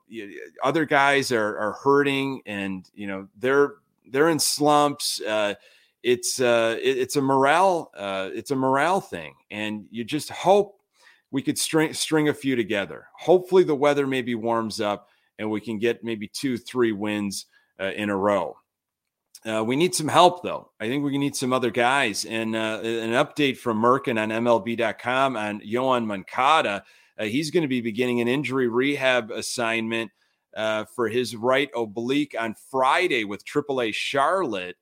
other 0.62 0.84
guys 0.84 1.32
are, 1.32 1.56
are 1.58 1.72
hurting 1.72 2.42
and 2.46 2.88
you 2.94 3.06
know 3.06 3.28
they're 3.38 3.74
they're 4.10 4.28
in 4.28 4.38
slumps 4.38 5.20
uh, 5.22 5.54
it's 6.02 6.40
uh, 6.40 6.76
it, 6.82 6.98
it's 6.98 7.16
a 7.16 7.22
morale 7.22 7.90
uh, 7.96 8.30
it's 8.32 8.50
a 8.50 8.56
morale 8.56 9.00
thing, 9.00 9.34
and 9.50 9.86
you 9.90 10.04
just 10.04 10.30
hope 10.30 10.80
we 11.30 11.42
could 11.42 11.58
string 11.58 11.94
string 11.94 12.28
a 12.28 12.34
few 12.34 12.56
together. 12.56 13.06
Hopefully, 13.18 13.64
the 13.64 13.74
weather 13.74 14.06
maybe 14.06 14.34
warms 14.34 14.80
up, 14.80 15.08
and 15.38 15.50
we 15.50 15.60
can 15.60 15.78
get 15.78 16.04
maybe 16.04 16.28
two, 16.28 16.56
three 16.56 16.92
wins 16.92 17.46
uh, 17.80 17.92
in 17.96 18.10
a 18.10 18.16
row. 18.16 18.56
Uh, 19.44 19.64
we 19.64 19.74
need 19.74 19.94
some 19.94 20.08
help, 20.08 20.42
though. 20.42 20.70
I 20.78 20.86
think 20.86 21.04
we 21.04 21.18
need 21.18 21.34
some 21.34 21.52
other 21.52 21.70
guys. 21.70 22.24
And 22.24 22.54
uh, 22.54 22.80
an 22.82 23.10
update 23.10 23.56
from 23.56 23.82
Merkin 23.82 24.20
on 24.20 24.28
MLB.com 24.28 25.36
on 25.36 25.60
Yoan 25.62 26.06
Moncada. 26.06 26.84
Uh, 27.18 27.24
he's 27.24 27.50
going 27.50 27.62
to 27.62 27.68
be 27.68 27.80
beginning 27.80 28.20
an 28.20 28.28
injury 28.28 28.68
rehab 28.68 29.32
assignment 29.32 30.12
uh, 30.56 30.84
for 30.84 31.08
his 31.08 31.34
right 31.34 31.70
oblique 31.74 32.36
on 32.38 32.54
Friday 32.70 33.24
with 33.24 33.44
AAA 33.44 33.94
Charlotte. 33.94 34.76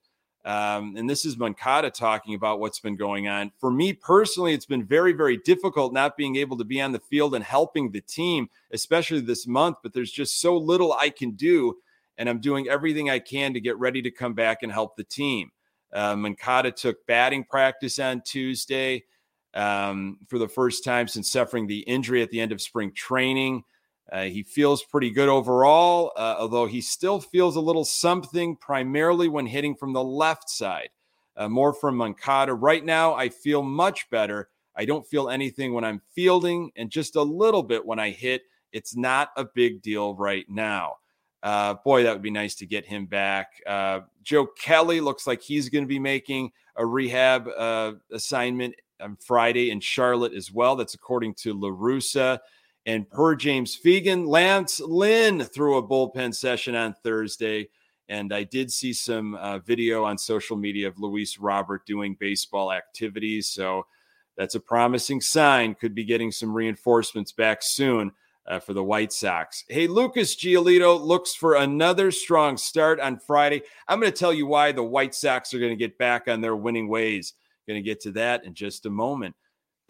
Um, 0.44 0.94
and 0.96 1.08
this 1.08 1.24
is 1.24 1.36
Moncada 1.36 1.90
talking 1.90 2.34
about 2.34 2.60
what's 2.60 2.80
been 2.80 2.96
going 2.96 3.28
on. 3.28 3.52
For 3.58 3.70
me 3.70 3.92
personally, 3.92 4.54
it's 4.54 4.66
been 4.66 4.84
very, 4.84 5.12
very 5.12 5.36
difficult 5.36 5.92
not 5.92 6.16
being 6.16 6.36
able 6.36 6.56
to 6.56 6.64
be 6.64 6.80
on 6.80 6.92
the 6.92 6.98
field 6.98 7.34
and 7.34 7.44
helping 7.44 7.90
the 7.90 8.00
team, 8.00 8.48
especially 8.72 9.20
this 9.20 9.46
month. 9.46 9.76
But 9.82 9.92
there's 9.92 10.10
just 10.10 10.40
so 10.40 10.56
little 10.56 10.92
I 10.92 11.10
can 11.10 11.32
do. 11.32 11.76
And 12.16 12.28
I'm 12.28 12.40
doing 12.40 12.68
everything 12.68 13.10
I 13.10 13.18
can 13.18 13.54
to 13.54 13.60
get 13.60 13.78
ready 13.78 14.02
to 14.02 14.10
come 14.10 14.34
back 14.34 14.62
and 14.62 14.72
help 14.72 14.96
the 14.96 15.04
team. 15.04 15.50
Uh, 15.92 16.16
Moncada 16.16 16.70
took 16.70 17.04
batting 17.06 17.44
practice 17.44 17.98
on 17.98 18.22
Tuesday 18.24 19.04
um, 19.54 20.18
for 20.28 20.38
the 20.38 20.48
first 20.48 20.84
time 20.84 21.08
since 21.08 21.30
suffering 21.30 21.66
the 21.66 21.80
injury 21.80 22.22
at 22.22 22.30
the 22.30 22.40
end 22.40 22.52
of 22.52 22.60
spring 22.60 22.92
training. 22.92 23.64
Uh, 24.10 24.24
he 24.24 24.42
feels 24.42 24.82
pretty 24.82 25.10
good 25.10 25.28
overall, 25.28 26.12
uh, 26.16 26.36
although 26.38 26.66
he 26.66 26.80
still 26.80 27.20
feels 27.20 27.56
a 27.56 27.60
little 27.60 27.84
something, 27.84 28.56
primarily 28.56 29.28
when 29.28 29.46
hitting 29.46 29.74
from 29.74 29.92
the 29.92 30.02
left 30.02 30.50
side. 30.50 30.90
Uh, 31.36 31.48
more 31.48 31.72
from 31.72 31.96
Moncada. 31.96 32.52
Right 32.52 32.84
now, 32.84 33.14
I 33.14 33.28
feel 33.28 33.62
much 33.62 34.10
better. 34.10 34.48
I 34.76 34.84
don't 34.84 35.06
feel 35.06 35.28
anything 35.28 35.72
when 35.72 35.84
I'm 35.84 36.02
fielding, 36.14 36.70
and 36.76 36.90
just 36.90 37.16
a 37.16 37.22
little 37.22 37.62
bit 37.62 37.84
when 37.84 37.98
I 37.98 38.10
hit. 38.10 38.42
It's 38.72 38.96
not 38.96 39.30
a 39.36 39.44
big 39.44 39.82
deal 39.82 40.14
right 40.14 40.48
now. 40.48 40.96
Uh, 41.42 41.74
boy, 41.74 42.02
that 42.02 42.12
would 42.12 42.22
be 42.22 42.30
nice 42.30 42.54
to 42.56 42.66
get 42.66 42.84
him 42.84 43.06
back. 43.06 43.48
Uh, 43.66 44.00
Joe 44.22 44.46
Kelly 44.46 45.00
looks 45.00 45.26
like 45.26 45.40
he's 45.40 45.68
going 45.68 45.84
to 45.84 45.88
be 45.88 45.98
making 45.98 46.52
a 46.76 46.84
rehab 46.84 47.48
uh, 47.48 47.92
assignment 48.12 48.74
on 49.00 49.16
Friday 49.16 49.70
in 49.70 49.80
Charlotte 49.80 50.34
as 50.34 50.52
well. 50.52 50.76
That's 50.76 50.94
according 50.94 51.34
to 51.34 51.54
La 51.54 51.70
Russa. 51.70 52.38
And 52.86 53.08
per 53.08 53.34
James 53.36 53.78
Fegan, 53.82 54.26
Lance 54.26 54.80
Lynn 54.80 55.40
threw 55.44 55.76
a 55.76 55.86
bullpen 55.86 56.34
session 56.34 56.74
on 56.74 56.94
Thursday. 57.02 57.68
And 58.08 58.32
I 58.32 58.42
did 58.42 58.72
see 58.72 58.92
some 58.92 59.34
uh, 59.36 59.58
video 59.58 60.04
on 60.04 60.18
social 60.18 60.56
media 60.56 60.88
of 60.88 60.98
Luis 60.98 61.38
Robert 61.38 61.86
doing 61.86 62.16
baseball 62.18 62.72
activities. 62.72 63.48
So 63.48 63.86
that's 64.36 64.54
a 64.54 64.60
promising 64.60 65.20
sign. 65.20 65.74
Could 65.74 65.94
be 65.94 66.04
getting 66.04 66.32
some 66.32 66.52
reinforcements 66.52 67.32
back 67.32 67.58
soon 67.62 68.12
uh, 68.46 68.58
for 68.58 68.72
the 68.72 68.82
White 68.82 69.12
Sox. 69.12 69.64
Hey, 69.68 69.86
Lucas 69.86 70.34
Giolito 70.34 71.00
looks 71.00 71.34
for 71.34 71.54
another 71.56 72.10
strong 72.10 72.56
start 72.56 72.98
on 72.98 73.18
Friday. 73.18 73.62
I'm 73.86 74.00
going 74.00 74.10
to 74.10 74.18
tell 74.18 74.32
you 74.32 74.46
why 74.46 74.72
the 74.72 74.82
White 74.82 75.14
Sox 75.14 75.54
are 75.54 75.60
going 75.60 75.70
to 75.70 75.76
get 75.76 75.98
back 75.98 76.26
on 76.26 76.40
their 76.40 76.56
winning 76.56 76.88
ways. 76.88 77.34
Going 77.68 77.80
to 77.80 77.88
get 77.88 78.00
to 78.00 78.12
that 78.12 78.44
in 78.44 78.54
just 78.54 78.86
a 78.86 78.90
moment. 78.90 79.36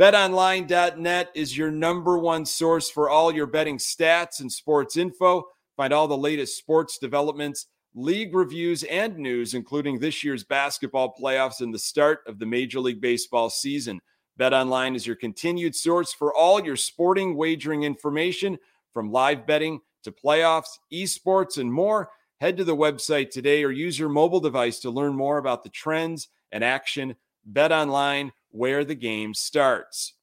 BetOnline.net 0.01 1.31
is 1.35 1.59
your 1.59 1.71
number 1.71 2.17
one 2.17 2.47
source 2.47 2.89
for 2.89 3.11
all 3.11 3.31
your 3.31 3.45
betting 3.45 3.77
stats 3.77 4.41
and 4.41 4.51
sports 4.51 4.97
info. 4.97 5.45
Find 5.77 5.93
all 5.93 6.09
the 6.09 6.17
latest 6.17 6.57
sports 6.57 6.97
developments, 6.97 7.67
league 7.95 8.35
reviews, 8.35 8.83
and 8.85 9.19
news, 9.19 9.53
including 9.53 9.99
this 9.99 10.25
year's 10.25 10.43
basketball 10.43 11.15
playoffs 11.21 11.61
and 11.61 11.75
the 11.75 11.79
start 11.79 12.21
of 12.27 12.39
the 12.39 12.47
Major 12.47 12.81
League 12.81 13.03
Baseball 13.03 13.51
season. 13.51 14.01
BetOnline 14.39 14.97
is 14.97 15.07
your 15.07 15.17
continued 15.17 15.77
source 15.77 16.15
for 16.15 16.35
all 16.35 16.65
your 16.65 16.77
sporting 16.77 17.37
wagering 17.37 17.83
information 17.83 18.59
from 18.95 19.13
live 19.13 19.47
betting 19.47 19.83
to 20.05 20.13
playoffs, 20.13 20.79
esports, 20.91 21.59
and 21.59 21.71
more. 21.71 22.09
Head 22.41 22.57
to 22.57 22.65
the 22.65 22.75
website 22.75 23.29
today 23.29 23.65
or 23.65 23.71
use 23.71 23.99
your 23.99 24.09
mobile 24.09 24.41
device 24.41 24.79
to 24.79 24.91
learn 24.91 25.15
more 25.15 25.37
about 25.37 25.63
the 25.63 25.69
trends 25.69 26.29
and 26.53 26.65
action. 26.65 27.17
BetOnline, 27.53 28.31
where 28.51 28.85
the 28.85 28.95
game 28.95 29.35
starts. 29.35 30.15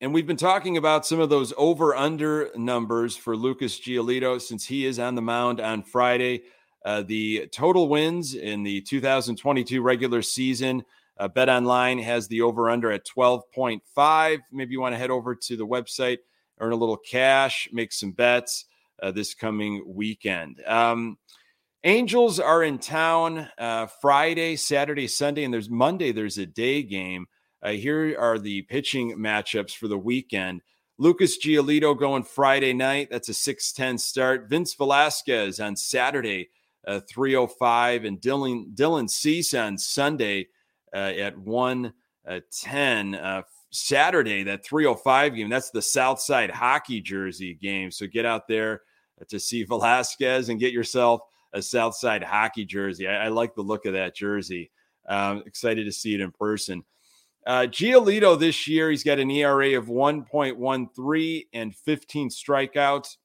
And 0.00 0.12
we've 0.12 0.26
been 0.26 0.36
talking 0.36 0.76
about 0.76 1.06
some 1.06 1.20
of 1.20 1.30
those 1.30 1.54
over 1.56 1.96
under 1.96 2.50
numbers 2.54 3.16
for 3.16 3.36
Lucas 3.36 3.80
Giolito 3.80 4.40
since 4.40 4.66
he 4.66 4.84
is 4.84 4.98
on 4.98 5.14
the 5.14 5.22
mound 5.22 5.60
on 5.60 5.82
Friday. 5.82 6.42
Uh, 6.84 7.02
the 7.02 7.48
total 7.50 7.88
wins 7.88 8.34
in 8.34 8.62
the 8.62 8.82
2022 8.82 9.80
regular 9.80 10.22
season 10.22 10.84
uh, 11.18 11.28
Bet 11.28 11.48
Online 11.48 11.98
has 11.98 12.28
the 12.28 12.42
over 12.42 12.68
under 12.68 12.90
at 12.90 13.06
12.5. 13.06 14.38
Maybe 14.52 14.72
you 14.72 14.80
want 14.80 14.94
to 14.94 14.98
head 14.98 15.10
over 15.10 15.34
to 15.34 15.56
the 15.56 15.66
website, 15.66 16.18
earn 16.60 16.72
a 16.72 16.76
little 16.76 16.96
cash, 16.96 17.68
make 17.72 17.92
some 17.92 18.12
bets 18.12 18.66
uh, 19.02 19.10
this 19.10 19.34
coming 19.34 19.82
weekend. 19.86 20.62
Um, 20.66 21.16
Angels 21.84 22.40
are 22.40 22.64
in 22.64 22.78
town 22.78 23.48
uh, 23.58 23.86
Friday, 24.00 24.56
Saturday, 24.56 25.06
Sunday, 25.06 25.44
and 25.44 25.54
there's 25.54 25.70
Monday, 25.70 26.10
there's 26.10 26.38
a 26.38 26.46
day 26.46 26.82
game. 26.82 27.26
Uh, 27.62 27.72
here 27.72 28.16
are 28.18 28.38
the 28.38 28.62
pitching 28.62 29.16
matchups 29.16 29.76
for 29.76 29.88
the 29.88 29.98
weekend. 29.98 30.62
Lucas 30.98 31.38
Giolito 31.38 31.96
going 31.96 32.22
Friday 32.22 32.72
night. 32.72 33.08
That's 33.10 33.28
a 33.28 33.34
6:10 33.34 33.98
start. 33.98 34.48
Vince 34.48 34.74
Velasquez 34.74 35.60
on 35.60 35.76
Saturday, 35.76 36.48
uh, 36.86 37.00
305, 37.08 38.04
and 38.04 38.20
Dylan 38.20 38.74
Dylan 38.74 39.08
Cease 39.08 39.52
on 39.54 39.78
Sunday, 39.78 40.48
uh, 40.94 41.12
at 41.18 41.36
110. 41.38 43.14
Uh, 43.14 43.42
Saturday, 43.70 44.42
that 44.44 44.64
305 44.64 45.34
game, 45.34 45.50
that's 45.50 45.70
the 45.70 45.82
Southside 45.82 46.50
hockey 46.50 47.00
jersey 47.00 47.54
game. 47.54 47.90
So 47.90 48.06
get 48.06 48.24
out 48.24 48.48
there 48.48 48.82
to 49.28 49.38
see 49.38 49.64
Velasquez 49.64 50.48
and 50.48 50.60
get 50.60 50.72
yourself 50.72 51.20
a 51.52 51.62
Southside 51.62 52.22
hockey 52.22 52.64
jersey. 52.64 53.06
I, 53.06 53.26
I 53.26 53.28
like 53.28 53.54
the 53.54 53.62
look 53.62 53.86
of 53.86 53.94
that 53.94 54.14
jersey. 54.14 54.70
Um, 55.08 55.42
excited 55.46 55.84
to 55.84 55.92
see 55.92 56.14
it 56.14 56.20
in 56.20 56.32
person. 56.32 56.84
Uh, 57.46 57.62
Giolito 57.62 58.38
this 58.38 58.66
year, 58.66 58.90
he's 58.90 59.04
got 59.04 59.20
an 59.20 59.30
ERA 59.30 59.78
of 59.78 59.86
1.13 59.86 61.46
and 61.52 61.74
15 61.74 62.28
strikeouts, 62.28 63.16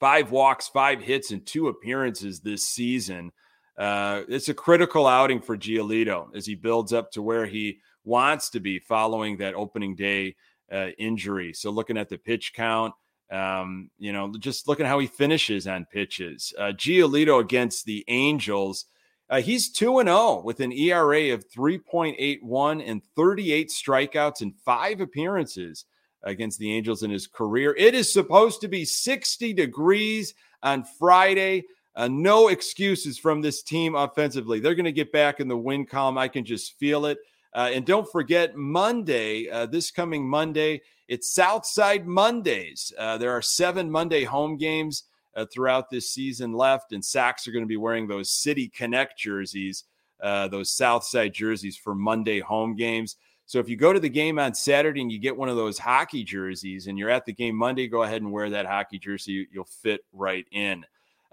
five 0.00 0.30
walks, 0.30 0.68
five 0.68 1.02
hits, 1.02 1.32
and 1.32 1.44
two 1.44 1.68
appearances 1.68 2.40
this 2.40 2.66
season. 2.66 3.30
Uh, 3.76 4.22
it's 4.28 4.48
a 4.48 4.54
critical 4.54 5.06
outing 5.06 5.42
for 5.42 5.56
Giolito 5.56 6.34
as 6.34 6.46
he 6.46 6.54
builds 6.54 6.94
up 6.94 7.10
to 7.12 7.20
where 7.20 7.44
he 7.44 7.78
wants 8.04 8.48
to 8.50 8.60
be 8.60 8.78
following 8.78 9.36
that 9.36 9.54
opening 9.54 9.94
day 9.94 10.34
uh, 10.72 10.88
injury. 10.98 11.52
So 11.52 11.70
looking 11.70 11.98
at 11.98 12.08
the 12.08 12.16
pitch 12.16 12.54
count, 12.54 12.94
um, 13.30 13.90
you 13.98 14.12
know, 14.12 14.32
just 14.38 14.68
looking 14.68 14.86
how 14.86 14.98
he 14.98 15.06
finishes 15.06 15.66
on 15.66 15.84
pitches. 15.86 16.52
Uh, 16.58 16.72
Giolito 16.72 17.40
against 17.40 17.84
the 17.84 18.04
Angels, 18.08 18.86
uh, 19.28 19.40
he's 19.40 19.70
2 19.70 19.98
and 19.98 20.08
0 20.08 20.42
with 20.44 20.60
an 20.60 20.72
ERA 20.72 21.32
of 21.34 21.48
3.81 21.50 22.88
and 22.88 23.02
38 23.16 23.68
strikeouts 23.68 24.40
and 24.42 24.54
five 24.64 25.00
appearances 25.00 25.84
against 26.22 26.58
the 26.58 26.72
Angels 26.72 27.02
in 27.02 27.10
his 27.10 27.26
career. 27.26 27.74
It 27.76 27.94
is 27.94 28.12
supposed 28.12 28.60
to 28.60 28.68
be 28.68 28.84
60 28.84 29.52
degrees 29.52 30.34
on 30.62 30.84
Friday. 30.84 31.64
Uh, 31.96 32.08
no 32.08 32.48
excuses 32.48 33.18
from 33.18 33.40
this 33.40 33.62
team 33.62 33.94
offensively. 33.94 34.60
They're 34.60 34.74
going 34.74 34.84
to 34.84 34.92
get 34.92 35.12
back 35.12 35.40
in 35.40 35.48
the 35.48 35.56
win 35.56 35.86
column. 35.86 36.18
I 36.18 36.28
can 36.28 36.44
just 36.44 36.78
feel 36.78 37.06
it. 37.06 37.18
Uh, 37.56 37.70
and 37.72 37.86
don't 37.86 38.06
forget, 38.12 38.54
Monday, 38.54 39.48
uh, 39.48 39.64
this 39.64 39.90
coming 39.90 40.28
Monday, 40.28 40.82
it's 41.08 41.32
Southside 41.32 42.06
Mondays. 42.06 42.92
Uh, 42.98 43.16
there 43.16 43.32
are 43.32 43.40
seven 43.40 43.90
Monday 43.90 44.24
home 44.24 44.58
games 44.58 45.04
uh, 45.34 45.46
throughout 45.50 45.88
this 45.88 46.10
season 46.10 46.52
left, 46.52 46.92
and 46.92 47.02
Sox 47.02 47.48
are 47.48 47.52
going 47.52 47.64
to 47.64 47.68
be 47.68 47.78
wearing 47.78 48.06
those 48.06 48.30
City 48.30 48.68
Connect 48.68 49.18
jerseys, 49.18 49.84
uh, 50.22 50.48
those 50.48 50.70
Southside 50.70 51.32
jerseys 51.32 51.78
for 51.78 51.94
Monday 51.94 52.40
home 52.40 52.76
games. 52.76 53.16
So 53.46 53.58
if 53.58 53.70
you 53.70 53.76
go 53.76 53.90
to 53.92 54.00
the 54.00 54.10
game 54.10 54.38
on 54.38 54.52
Saturday 54.52 55.00
and 55.00 55.10
you 55.10 55.18
get 55.18 55.36
one 55.36 55.48
of 55.48 55.56
those 55.56 55.78
hockey 55.78 56.24
jerseys 56.24 56.88
and 56.88 56.98
you're 56.98 57.08
at 57.08 57.24
the 57.24 57.32
game 57.32 57.56
Monday, 57.56 57.88
go 57.88 58.02
ahead 58.02 58.20
and 58.20 58.32
wear 58.32 58.50
that 58.50 58.66
hockey 58.66 58.98
jersey. 58.98 59.48
You'll 59.50 59.64
fit 59.64 60.00
right 60.12 60.44
in. 60.52 60.84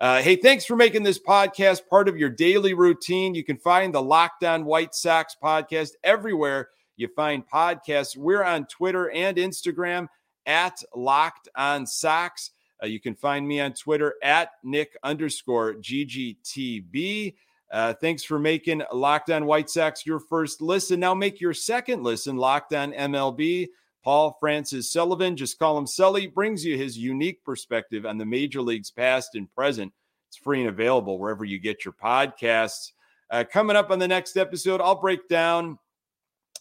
Uh, 0.04 0.22
hey, 0.22 0.36
thanks 0.36 0.66
for 0.66 0.76
making 0.76 1.02
this 1.02 1.18
podcast 1.18 1.88
part 1.90 2.10
of 2.10 2.18
your 2.18 2.30
daily 2.30 2.74
routine. 2.74 3.34
You 3.34 3.42
can 3.42 3.56
find 3.56 3.94
the 3.94 4.02
Locked 4.02 4.44
On 4.44 4.66
White 4.66 4.94
Sox 4.94 5.34
podcast 5.42 5.92
everywhere 6.04 6.68
you 6.98 7.08
find 7.16 7.48
podcasts. 7.48 8.18
We're 8.18 8.44
on 8.44 8.66
Twitter 8.66 9.12
and 9.12 9.38
Instagram 9.38 10.10
at 10.46 10.78
Locked 10.94 11.48
On 11.56 11.88
Sox. 11.88 12.52
Uh, 12.84 12.88
you 12.88 13.00
can 13.00 13.16
find 13.16 13.48
me 13.48 13.62
on 13.62 13.72
Twitter 13.72 14.16
at 14.22 14.50
Nick 14.62 14.98
underscore 15.04 15.76
GGTB. 15.76 17.36
Uh, 17.72 17.94
thanks 17.94 18.26
for 18.26 18.38
making 18.38 18.84
Locked 18.92 19.30
On 19.30 19.46
White 19.46 19.70
Sox 19.70 20.06
your 20.06 20.20
first 20.20 20.62
listen. 20.62 21.00
Now 21.00 21.14
make 21.14 21.40
your 21.40 21.54
second 21.54 22.04
listen, 22.04 22.36
Locked 22.36 22.74
On 22.74 22.92
MLB. 22.92 23.70
Paul 24.04 24.36
Francis 24.40 24.92
Sullivan, 24.92 25.38
just 25.38 25.58
call 25.58 25.78
him 25.78 25.88
Sully, 25.88 26.28
brings 26.28 26.66
you 26.66 26.78
his 26.78 26.98
unique 26.98 27.44
perspective 27.46 28.06
on 28.06 28.18
the 28.18 28.26
major 28.26 28.62
leagues 28.62 28.92
past 28.92 29.36
and 29.36 29.54
present. 29.54 29.94
It's 30.28 30.38
free 30.38 30.60
and 30.60 30.70
available 30.70 31.18
wherever 31.18 31.46
you 31.46 31.58
get 31.58 31.86
your 31.86 31.94
podcasts. 31.94 32.92
Uh, 33.32 33.44
coming 33.50 33.76
up 33.78 33.92
on 33.92 34.00
the 34.00 34.08
next 34.08 34.36
episode, 34.36 34.82
I'll 34.82 35.00
break 35.00 35.30
down 35.30 35.80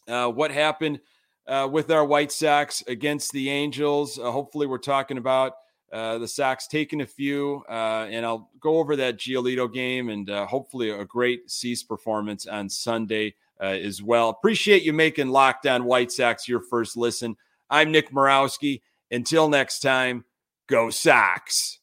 uh, 0.06 0.28
what 0.28 0.52
happened 0.52 1.00
uh, 1.48 1.68
with 1.70 1.90
our 1.90 2.04
White 2.04 2.30
Sox 2.30 2.82
against 2.86 3.32
the 3.32 3.50
Angels. 3.50 4.18
Uh, 4.18 4.30
hopefully, 4.30 4.68
we're 4.68 4.78
talking 4.78 5.18
about 5.18 5.54
uh, 5.92 6.18
the 6.18 6.28
Sox 6.28 6.68
taking 6.68 7.00
a 7.00 7.06
few, 7.06 7.64
uh, 7.68 8.06
and 8.08 8.24
I'll 8.24 8.50
go 8.60 8.78
over 8.78 8.94
that 8.96 9.18
Giolito 9.18 9.72
game 9.72 10.10
and 10.10 10.28
hopefully 10.28 10.90
a 10.90 11.04
great 11.04 11.50
Cease 11.50 11.82
performance 11.82 12.46
on 12.46 12.68
Sunday 12.68 13.34
uh, 13.62 13.66
as 13.66 14.02
well. 14.02 14.28
Appreciate 14.28 14.82
you 14.82 14.92
making 14.92 15.28
Locked 15.28 15.66
On 15.66 15.84
White 15.84 16.10
Sox 16.10 16.48
your 16.48 16.60
first 16.60 16.96
listen. 16.96 17.36
I'm 17.70 17.92
Nick 17.92 18.10
Morawski. 18.10 18.82
Until 19.10 19.48
next 19.48 19.80
time, 19.80 20.24
go 20.68 20.90
Sox. 20.90 21.78